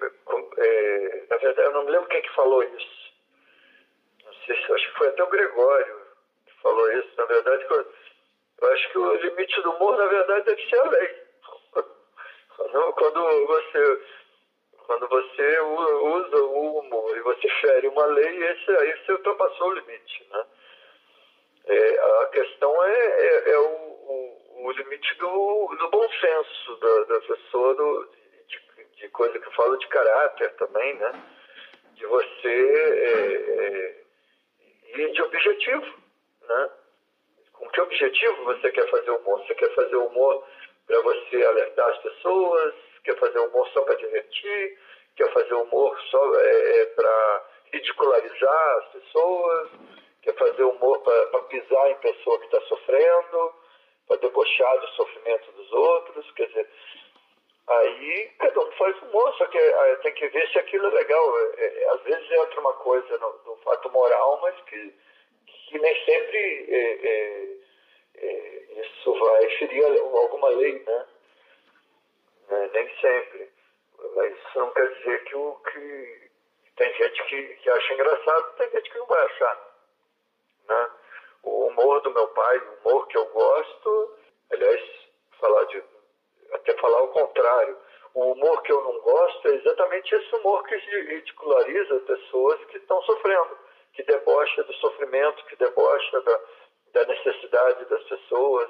é, 0.58 1.26
na 1.30 1.38
verdade, 1.38 1.68
eu 1.68 1.74
não 1.74 1.84
me 1.84 1.92
lembro 1.92 2.08
quem 2.08 2.22
que 2.22 2.36
falou 2.36 2.64
isso 2.64 3.10
sei 4.50 4.66
se 4.66 4.74
acho 4.74 4.92
que 4.92 4.98
foi 4.98 5.08
até 5.10 5.24
o 5.24 5.28
Gregório 5.28 6.02
que 6.46 6.62
falou 6.62 6.92
isso, 6.94 7.10
na 7.18 7.26
verdade, 7.26 7.66
eu 7.70 8.72
acho 8.74 8.92
que 8.92 8.98
o 8.98 9.14
limite 9.16 9.62
do 9.62 9.72
humor, 9.72 9.98
na 9.98 10.08
verdade, 10.08 10.46
deve 10.46 10.70
ser 10.70 10.80
a 10.80 10.90
lei. 10.90 11.24
Quando 12.58 13.48
você, 13.48 14.02
quando 14.86 15.08
você 15.08 15.60
usa 15.60 16.44
o 16.44 16.80
humor 16.80 17.16
e 17.16 17.22
você 17.22 17.48
fere 17.62 17.88
uma 17.88 18.06
lei, 18.08 18.44
esse, 18.44 18.72
aí 18.76 18.98
você 18.98 19.14
ultrapassou 19.14 19.70
o 19.70 19.74
limite. 19.74 20.28
Né? 20.30 20.46
É, 21.68 22.00
a 22.22 22.26
questão 22.28 22.84
é, 22.84 22.92
é, 22.92 23.50
é 23.52 23.60
o, 23.60 23.89
o, 24.10 24.72
limite 24.72 25.16
do, 25.16 25.76
do 25.80 25.90
bom 25.90 26.10
senso 26.10 26.76
da, 26.78 27.04
da 27.04 27.22
pessoa, 27.22 27.76
do, 27.76 28.10
de, 28.48 28.86
de, 28.96 29.10
coisa 29.10 29.40
que 29.40 29.48
eu 29.48 29.52
falo 29.52 29.78
de 29.78 29.88
caráter 29.88 30.52
também, 30.56 30.96
né? 30.96 31.24
De 31.94 32.06
você 32.06 32.48
é, 32.48 33.66
é 33.66 34.00
e 34.96 35.12
de 35.12 35.22
objetivo, 35.22 35.96
né? 36.48 36.70
Com 37.54 37.70
que 37.70 37.82
objetivo 37.82 38.44
você 38.46 38.72
quer 38.72 38.90
fazer 38.90 39.12
humor? 39.12 39.46
Você 39.46 39.54
quer 39.56 39.76
fazer 39.76 39.96
humor 39.96 40.44
para 40.88 41.02
você 41.02 41.44
alertar 41.44 41.90
as 41.90 41.98
pessoas? 42.00 42.74
Quer 43.04 43.18
fazer 43.18 43.40
humor 43.40 43.68
só 43.70 43.82
para 43.82 43.96
divertir? 43.96 44.80
Quer 45.16 45.32
fazer 45.34 45.54
humor 45.54 46.00
só 46.10 46.40
é, 46.40 46.82
é 46.82 46.86
para 46.88 47.46
ridicularizar 47.74 48.78
as 48.78 48.86
pessoas? 48.94 49.70
Quer 50.22 50.34
fazer 50.36 50.64
humor 50.64 51.00
para 51.02 51.40
pisar 51.44 51.92
em 51.92 51.96
pessoa 51.96 52.40
que 52.40 52.46
está 52.46 52.62
sofrendo? 52.62 53.54
Para 54.10 54.18
debochar 54.18 54.80
do 54.80 54.88
sofrimento 54.90 55.52
dos 55.52 55.72
outros? 55.72 56.32
Quer 56.32 56.48
dizer, 56.48 56.68
aí 57.68 58.32
cada 58.40 58.60
um 58.60 58.72
faz 58.72 59.00
humor, 59.04 59.32
só 59.38 59.46
que 59.46 59.58
é, 59.58 59.96
tem 59.98 60.14
que 60.16 60.28
ver 60.30 60.50
se 60.50 60.58
aquilo 60.58 60.88
é 60.88 60.90
legal. 60.90 61.40
É, 61.40 61.66
é, 61.66 61.90
às 61.92 62.02
vezes 62.02 62.32
entra 62.32 62.60
uma 62.60 62.74
coisa 62.74 63.18
no, 63.20 63.40
no, 63.46 63.58
fato 63.58 63.88
moral, 63.92 64.40
mas 64.42 64.60
que, 64.62 64.94
que 65.46 65.78
nem 65.78 66.06
sempre 66.06 66.66
é, 66.70 67.08
é, 67.08 67.58
é 68.18 68.82
isso 68.82 69.14
vai 69.20 69.48
ferir 69.58 69.86
alguma 69.86 70.50
lei, 70.50 70.80
né? 70.80 71.06
né? 72.50 72.70
Nem 72.74 72.90
sempre. 73.00 73.52
Mas 74.16 74.34
isso 74.34 74.60
não 74.60 74.72
quer 74.72 74.88
dizer 74.96 75.24
que, 75.26 75.36
o, 75.36 75.56
que 75.72 76.30
tem 76.78 76.94
gente 76.96 77.24
que, 77.26 77.44
que 77.44 77.70
acha 77.70 77.94
engraçado, 77.94 78.56
tem 78.58 78.72
gente 78.72 78.90
que 78.90 78.98
não 78.98 79.06
vai 79.06 79.24
achar. 79.24 79.69
Humor 81.70 82.02
do 82.02 82.12
meu 82.12 82.28
pai, 82.30 82.58
o 82.58 82.90
humor 82.90 83.08
que 83.08 83.18
eu 83.18 83.26
gosto, 83.28 84.18
aliás, 84.52 84.82
falar 85.40 85.64
de 85.66 85.84
até 86.54 86.74
falar 86.78 87.02
o 87.04 87.10
contrário. 87.10 87.78
O 88.14 88.32
humor 88.32 88.62
que 88.64 88.72
eu 88.72 88.82
não 88.84 89.00
gosto 89.02 89.48
é 89.48 89.56
exatamente 89.56 90.14
esse 90.14 90.36
humor 90.36 90.64
que 90.64 90.76
ridiculariza 90.76 92.00
pessoas 92.02 92.64
que 92.66 92.78
estão 92.78 93.02
sofrendo, 93.04 93.58
que 93.94 94.04
debocha 94.04 94.64
do 94.64 94.74
sofrimento, 94.74 95.46
que 95.46 95.56
debocha 95.56 96.22
da, 96.22 96.40
da 96.94 97.06
necessidade 97.06 97.86
das 97.86 98.04
pessoas. 98.04 98.70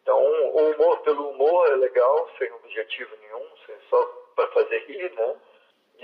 Então, 0.00 0.18
o 0.18 0.70
humor 0.70 1.00
pelo 1.00 1.28
humor 1.30 1.68
é 1.68 1.76
legal, 1.76 2.28
sem 2.38 2.50
objetivo 2.52 3.16
nenhum, 3.20 3.48
só 3.90 4.04
para 4.34 4.48
fazer 4.48 4.78
rir, 4.86 5.12
né? 5.12 5.36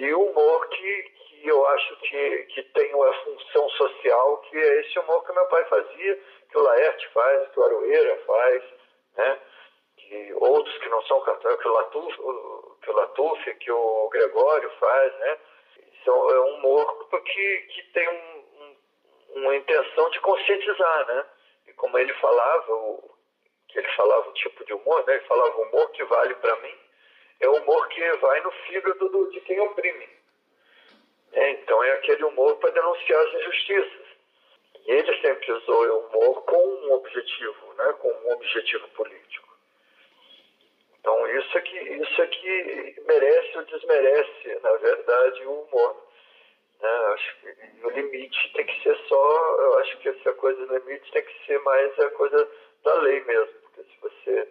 E 0.00 0.14
o 0.14 0.22
humor 0.22 0.66
que, 0.68 1.02
que 1.02 1.46
eu 1.46 1.66
acho 1.66 1.96
que, 1.96 2.38
que 2.54 2.62
tem 2.72 2.94
uma 2.94 3.12
função 3.22 3.68
social, 3.68 4.38
que 4.38 4.56
é 4.56 4.80
esse 4.80 4.98
humor 4.98 5.22
que 5.26 5.32
meu 5.34 5.44
pai 5.48 5.62
fazia, 5.66 6.18
que 6.50 6.56
o 6.56 6.62
Laerte 6.62 7.06
faz, 7.08 7.48
que 7.50 7.60
o 7.60 7.64
Aroeira 7.64 8.16
faz, 8.26 8.62
né? 9.18 9.40
e 10.10 10.32
outros 10.40 10.74
que 10.78 10.88
não 10.88 11.02
são 11.02 11.20
cantores, 11.20 11.60
que 11.60 11.68
o 11.68 11.72
Latuf, 11.72 12.16
que 12.16 12.90
o, 12.90 12.94
Latuf, 12.94 13.54
que 13.56 13.70
o 13.70 14.08
Gregório 14.08 14.70
faz, 14.80 15.18
né? 15.18 15.38
Então, 16.00 16.30
é 16.30 16.40
um 16.40 16.54
humor 16.54 17.06
que, 17.22 17.58
que 17.58 17.82
tem 17.92 18.08
um, 18.08 18.38
um, 18.58 19.42
uma 19.42 19.54
intenção 19.54 20.08
de 20.08 20.20
conscientizar, 20.20 21.06
né? 21.08 21.26
E 21.66 21.74
como 21.74 21.98
ele 21.98 22.14
falava, 22.14 22.72
o, 22.72 23.14
que 23.68 23.78
ele 23.78 23.88
falava 23.88 24.30
o 24.30 24.32
tipo 24.32 24.64
de 24.64 24.72
humor, 24.72 25.04
né? 25.06 25.16
Ele 25.16 25.26
falava 25.26 25.54
o 25.58 25.62
humor 25.64 25.90
que 25.90 26.04
vale 26.04 26.34
para 26.36 26.56
mim 26.56 26.79
é 27.40 27.48
o 27.48 27.56
humor 27.56 27.88
que 27.88 28.12
vai 28.16 28.40
no 28.42 28.50
fígado 28.50 29.08
do, 29.08 29.30
de 29.30 29.40
quem 29.40 29.58
oprime. 29.60 30.08
É, 31.32 31.50
então 31.52 31.82
é 31.82 31.92
aquele 31.92 32.24
humor 32.24 32.56
para 32.56 32.70
denunciar 32.70 33.20
as 33.26 33.34
injustiças. 33.34 34.10
E 34.86 34.92
ele 34.92 35.20
sempre 35.20 35.52
usou 35.52 35.86
o 35.86 35.98
humor 36.06 36.42
com 36.42 36.56
um 36.56 36.92
objetivo, 36.94 37.74
né? 37.74 37.92
Com 38.00 38.08
um 38.08 38.32
objetivo 38.32 38.88
político. 38.88 39.48
Então 40.98 41.26
isso 41.38 41.58
é 41.58 41.60
que, 41.62 41.78
isso 41.78 42.22
é 42.22 42.26
que 42.26 43.02
merece 43.06 43.58
ou 43.58 43.64
desmerece, 43.64 44.58
na 44.62 44.72
verdade, 44.74 45.46
o 45.46 45.62
humor. 45.62 45.96
Né? 46.80 46.88
Acho 46.88 47.36
que 47.40 47.86
o 47.86 47.90
limite 47.90 48.52
tem 48.54 48.66
que 48.66 48.82
ser 48.82 48.96
só, 49.08 49.56
eu 49.60 49.78
acho 49.78 49.98
que 49.98 50.08
essa 50.08 50.32
coisa 50.34 50.66
do 50.66 50.76
limite 50.78 51.10
tem 51.12 51.22
que 51.22 51.46
ser 51.46 51.58
mais 51.60 51.98
a 52.00 52.10
coisa 52.10 52.50
da 52.82 52.94
lei 53.00 53.20
mesmo. 53.24 53.54
Porque 53.62 53.82
se 53.82 54.00
você, 54.00 54.48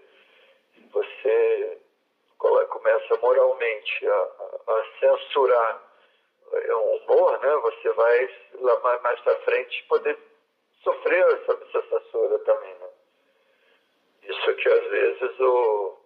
se 0.74 0.82
você 0.92 1.78
começa 2.40 3.18
moralmente 3.18 4.08
a, 4.08 4.28
a 4.68 4.86
censurar 5.00 5.84
o 6.52 6.96
humor, 6.98 7.40
né? 7.40 7.56
você 7.58 7.90
vai 7.92 8.30
lá 8.56 9.00
mais, 9.02 9.20
para 9.22 9.36
frente 9.42 9.86
poder 9.88 10.18
sofrer 10.84 11.26
essa, 11.34 11.54
essa 11.54 11.82
censura 11.90 12.40
também. 12.40 12.74
Né? 12.74 12.90
Isso 14.24 14.54
que 14.56 14.70
às 14.70 14.90
vezes 14.90 15.40
o 15.40 16.00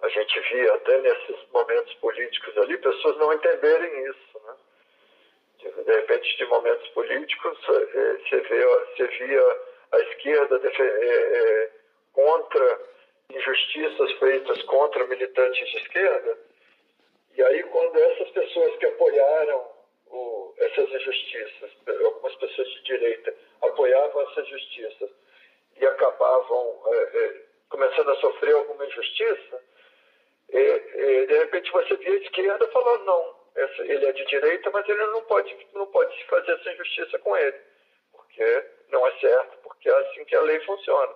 a 0.00 0.08
gente 0.08 0.40
via 0.52 0.74
até 0.74 0.98
nesses 0.98 1.36
momentos 1.50 1.92
políticos 1.94 2.56
ali 2.58 2.78
pessoas 2.78 3.16
não 3.16 3.32
entenderem 3.32 4.04
isso, 4.06 4.40
né? 4.44 4.54
De 5.58 5.92
repente, 5.92 6.36
de 6.36 6.44
momentos 6.46 6.88
políticos, 6.90 7.58
eh, 7.68 8.18
você, 8.22 8.40
vê, 8.42 8.64
você 8.64 9.06
via 9.08 9.60
a 9.90 9.98
esquerda 9.98 10.60
é, 10.62 10.82
é, 10.82 11.70
contra 12.12 12.80
injustiças 13.32 14.12
feitas 14.18 14.62
contra 14.62 15.06
militantes 15.06 15.70
de 15.70 15.76
esquerda, 15.78 16.38
e 17.36 17.42
aí 17.42 17.62
quando 17.64 17.96
essas 17.96 18.30
pessoas 18.30 18.76
que 18.76 18.86
apoiaram 18.86 19.70
o, 20.06 20.54
essas 20.58 20.88
injustiças, 20.90 21.70
algumas 22.04 22.34
pessoas 22.36 22.68
de 22.68 22.82
direita 22.84 23.34
apoiavam 23.62 24.22
essas 24.22 24.46
injustiças 24.46 25.10
e 25.76 25.86
acabavam 25.86 26.82
é, 26.86 26.96
é, 26.96 27.42
começando 27.68 28.10
a 28.10 28.16
sofrer 28.16 28.54
alguma 28.54 28.86
injustiça, 28.86 29.62
e, 30.50 30.58
e, 30.58 31.26
de 31.26 31.38
repente 31.38 31.70
você 31.70 31.96
via 31.96 32.12
a 32.12 32.16
esquerda 32.16 32.68
falando, 32.68 33.04
não, 33.04 33.38
ele 33.80 34.06
é 34.06 34.12
de 34.12 34.24
direita, 34.26 34.70
mas 34.70 34.88
ele 34.88 35.06
não 35.06 35.22
pode, 35.24 35.68
não 35.74 35.86
pode 35.88 36.24
fazer 36.24 36.52
essa 36.52 36.72
injustiça 36.72 37.18
com 37.18 37.36
ele, 37.36 37.60
porque 38.12 38.64
não 38.88 39.06
é 39.06 39.10
certo, 39.18 39.58
porque 39.62 39.90
é 39.90 39.94
assim 39.94 40.24
que 40.24 40.34
a 40.34 40.40
lei 40.42 40.58
funciona. 40.60 41.14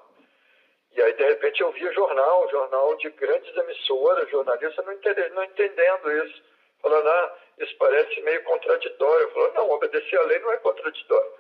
E 0.95 1.03
aí, 1.03 1.13
de 1.15 1.25
repente, 1.25 1.61
eu 1.63 1.73
via 1.73 1.93
jornal, 1.93 2.49
jornal 2.51 2.95
de 2.97 3.09
grandes 3.11 3.57
emissoras, 3.57 4.29
jornalistas 4.29 4.85
não 4.85 4.93
entendendo, 4.93 5.35
não 5.35 5.45
entendendo 5.45 6.25
isso, 6.25 6.43
falando, 6.83 7.09
ah, 7.09 7.39
isso 7.59 7.75
parece 7.79 8.21
meio 8.21 8.43
contraditório. 8.45 9.25
Eu 9.25 9.31
falo, 9.31 9.53
não, 9.55 9.71
obedecer 9.71 10.19
a 10.19 10.23
lei 10.25 10.39
não 10.41 10.53
é 10.53 10.57
contraditório. 10.59 11.33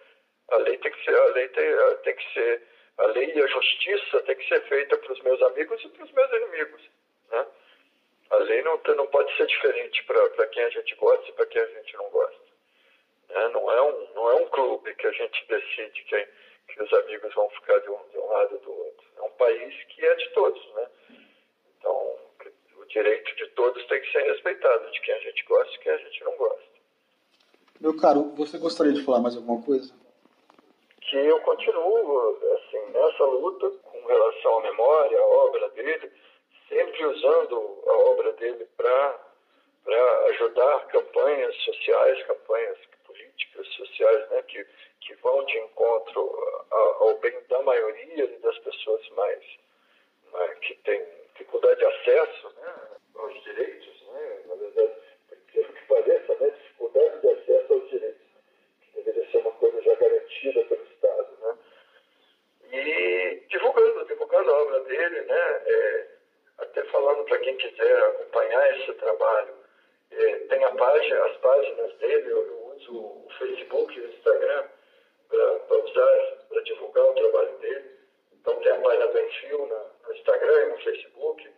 A 0.50 0.56
lei 0.56 0.78
tem 0.78 0.90
que 0.90 1.04
ser, 1.04 1.14
a 1.14 1.24
lei 1.26 1.48
tem, 1.48 1.96
tem 2.02 2.14
que 2.14 2.32
ser, 2.32 2.62
a 2.98 3.06
lei 3.06 3.32
e 3.34 3.42
a 3.42 3.46
justiça 3.46 4.20
tem 4.22 4.36
que 4.36 4.48
ser 4.48 4.60
feita 4.62 4.96
para 4.96 5.12
os 5.12 5.20
meus 5.20 5.42
amigos 5.42 5.82
e 5.84 5.88
para 5.88 6.04
os 6.04 6.12
meus 6.12 6.32
inimigos. 6.32 6.82
Né? 7.30 7.46
A 8.30 8.36
lei 8.36 8.62
não, 8.62 8.80
não 8.96 9.06
pode 9.08 9.36
ser 9.36 9.46
diferente 9.46 10.02
para 10.04 10.46
quem 10.48 10.64
a 10.64 10.70
gente 10.70 10.94
gosta 10.94 11.28
e 11.28 11.32
para 11.32 11.46
quem 11.46 11.60
a 11.60 11.66
gente 11.66 11.96
não 11.96 12.08
gosta. 12.10 12.40
Né? 13.28 13.48
Não, 13.48 13.70
é 13.70 13.82
um, 13.82 14.14
não 14.14 14.30
é 14.30 14.34
um 14.36 14.48
clube 14.48 14.94
que 14.94 15.06
a 15.06 15.12
gente 15.12 15.46
decide 15.46 16.04
quem, 16.04 16.26
que 16.68 16.82
os 16.82 16.92
amigos 16.92 17.34
vão 17.34 17.48
ficar 17.50 17.78
de 17.80 17.90
um, 17.90 17.98
de 18.10 18.18
um 18.18 18.26
lado 18.26 18.58
do 18.58 18.70
outro. 18.70 19.06
É 19.16 19.22
um 19.22 19.30
país 19.30 19.74
que 19.84 20.04
é 20.04 20.14
de 20.14 20.30
todos, 20.30 20.74
né? 20.74 20.86
Então, 21.78 22.18
o 22.76 22.84
direito 22.86 23.36
de 23.36 23.46
todos 23.48 23.84
tem 23.86 24.00
que 24.00 24.12
ser 24.12 24.22
respeitado, 24.22 24.90
de 24.90 25.00
quem 25.00 25.14
a 25.14 25.20
gente 25.20 25.44
gosta 25.44 25.68
e 25.68 25.72
de 25.72 25.78
quem 25.80 25.92
a 25.92 25.96
gente 25.98 26.24
não 26.24 26.36
gosta. 26.36 26.72
Meu 27.80 27.96
caro, 27.96 28.34
você 28.36 28.58
gostaria 28.58 28.92
de 28.92 29.04
falar 29.04 29.20
mais 29.20 29.36
alguma 29.36 29.62
coisa? 29.62 29.92
Que 31.00 31.16
eu 31.16 31.40
continuo, 31.40 32.38
assim, 32.54 32.92
nessa 32.92 33.24
luta 33.24 33.70
com 33.82 34.06
relação 34.06 34.58
à 34.58 34.62
memória, 34.62 35.18
à 35.18 35.26
obra 35.26 35.68
dele, 35.70 36.12
sempre 36.68 37.04
usando 37.04 37.82
a 37.86 37.92
obra 37.92 38.32
dele 38.34 38.66
para 38.76 39.18
ajudar 40.30 40.86
campanhas 40.86 41.54
sociais, 41.64 42.22
campanhas 42.24 42.78
políticas 43.04 43.66
sociais, 43.74 44.30
né, 44.30 44.42
que, 44.42 44.64
que 45.00 45.14
vão 45.16 45.44
de 45.44 45.58
encontro 45.58 46.20
ao 46.70 47.18
bem 47.18 47.36
da 47.48 47.60
maioria 47.62 48.26
das 48.38 48.58
pessoas 48.58 49.08
mais, 49.10 49.44
mais 50.32 50.58
que 50.60 50.74
têm 50.76 51.04
dificuldade 51.32 51.80
de 51.80 51.86
acesso 51.86 52.48
né, 52.56 52.74
aos 53.16 53.42
direitos, 53.42 54.02
né, 54.12 54.42
na 54.46 54.54
verdade, 54.54 54.92
por 55.28 55.36
que 55.52 55.86
pareça, 55.88 56.34
né, 56.36 56.50
dificuldade 56.50 57.20
de 57.20 57.28
acesso 57.28 57.72
aos 57.72 57.90
direitos, 57.90 58.22
que 58.80 59.02
deveria 59.02 59.30
ser 59.30 59.38
uma 59.38 59.52
coisa 59.52 59.82
já 59.82 59.94
garantida 59.94 60.64
pelo 60.64 60.84
Estado. 60.84 61.28
Né, 61.40 61.58
e 62.72 63.46
divulgando, 63.48 64.04
divulgando 64.06 64.50
a 64.50 64.62
obra 64.62 64.80
dele, 64.84 65.20
né, 65.22 65.62
é, 65.66 66.08
até 66.58 66.84
falando 66.84 67.24
para 67.24 67.38
quem 67.38 67.56
quiser 67.56 68.02
acompanhar 68.04 68.78
esse 68.78 68.92
trabalho, 68.94 69.62
é, 70.12 70.38
tem 70.40 70.62
a 70.64 70.70
página, 70.72 71.24
as 71.24 71.36
páginas 71.38 71.94
dele, 71.94 72.30
eu, 72.30 72.46
eu 72.46 72.74
uso 72.76 72.96
o 72.98 73.28
Facebook 73.38 73.98
e 73.98 74.00
o 74.02 74.08
Instagram 74.08 74.64
para 75.28 75.76
usar, 75.78 76.46
para 76.48 76.62
divulgar 76.62 77.04
o 77.04 77.14
trabalho 77.14 77.58
dele. 77.58 77.90
Então 78.34 78.56
tem 78.56 78.72
a 78.72 78.80
página 78.80 79.06
do 79.06 79.20
Enfio 79.20 79.58
no, 79.66 80.08
no 80.08 80.14
Instagram 80.14 80.62
e 80.62 80.66
no 80.66 80.78
Facebook. 80.78 81.50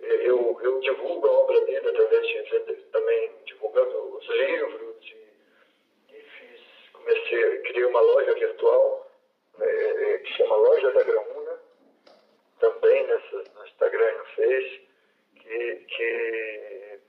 Eu, 0.00 0.58
eu 0.62 0.80
divulgo 0.80 1.28
a 1.28 1.32
obra 1.32 1.60
dele 1.62 1.88
através 1.88 2.26
de 2.26 2.74
também 2.92 3.30
divulgando 3.44 4.16
os 4.16 4.26
livros 4.26 4.96
e, 5.04 6.14
e 6.14 6.20
fiz, 6.20 6.60
comecei, 6.92 7.58
criei 7.58 7.84
uma 7.84 8.00
loja 8.00 8.34
virtual 8.34 9.10
é, 9.60 9.64
é, 9.64 10.18
que 10.18 10.32
chama 10.32 10.56
Loja 10.82 10.92
da 10.94 11.02
Graúna, 11.04 11.60
também 12.58 13.06
nessa, 13.06 13.36
no 13.54 13.64
Instagram 13.66 14.10
e 14.10 14.18
no 14.18 14.24
Face, 14.24 14.88
que, 15.36 15.74
que 15.76 17.00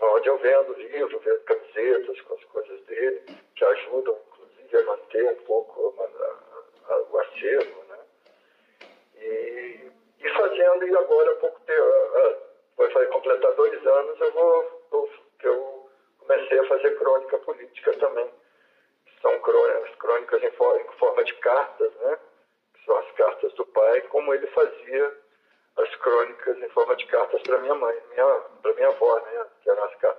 onde 0.00 0.28
eu 0.28 0.38
vendo 0.38 0.72
livro, 0.74 1.18
vendo 1.20 1.40
camisetas 1.40 2.20
com 2.20 2.34
as 2.34 2.44
coisas 2.44 2.80
dele, 2.82 3.22
que 3.56 3.64
ajudam, 3.64 4.18
inclusive, 4.28 4.76
a 4.76 4.82
manter 4.84 5.24
um 5.32 5.44
pouco 5.44 5.94
a, 5.98 6.92
a, 6.92 7.02
o 7.10 7.18
acervo, 7.18 7.84
né? 7.88 7.98
E, 9.16 9.90
e 10.20 10.30
fazendo, 10.30 10.86
e 10.86 10.96
agora 10.96 11.32
há 11.32 11.36
pouco 11.36 11.60
tempo, 11.60 11.94
vai 12.94 13.06
completar 13.06 13.52
dois 13.54 13.86
anos, 13.86 14.20
eu 14.20 14.32
vou, 14.32 14.82
eu, 14.92 15.10
eu 15.42 15.90
comecei 16.20 16.58
a 16.58 16.68
fazer 16.68 16.98
crônica 16.98 17.38
política 17.38 17.92
também, 17.94 18.28
que 19.06 19.20
são 19.20 19.40
crônicas, 19.40 19.94
crônicas 19.96 20.42
em, 20.42 20.50
forma, 20.52 20.80
em 20.80 20.98
forma 20.98 21.24
de 21.24 21.34
cartas, 21.34 21.92
né? 21.96 22.18
Que 22.74 22.84
são 22.84 22.96
as 22.96 23.10
cartas 23.12 23.52
do 23.54 23.66
pai, 23.66 24.00
como 24.02 24.32
ele 24.34 24.46
fazia 24.48 25.18
as 25.76 25.94
crônicas 25.96 26.56
em 26.58 26.68
forma 26.68 26.94
de 26.96 27.06
cartas 27.06 27.42
para 27.42 27.58
minha 27.58 27.74
mãe, 27.74 27.96
minha, 28.10 28.40
para 28.62 28.74
minha 28.74 28.88
avó, 28.88 29.18
né? 29.20 29.46
Que 29.62 29.70
eram 29.70 29.84
as 29.84 29.94
cartas 29.96 30.14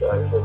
da 0.00 0.43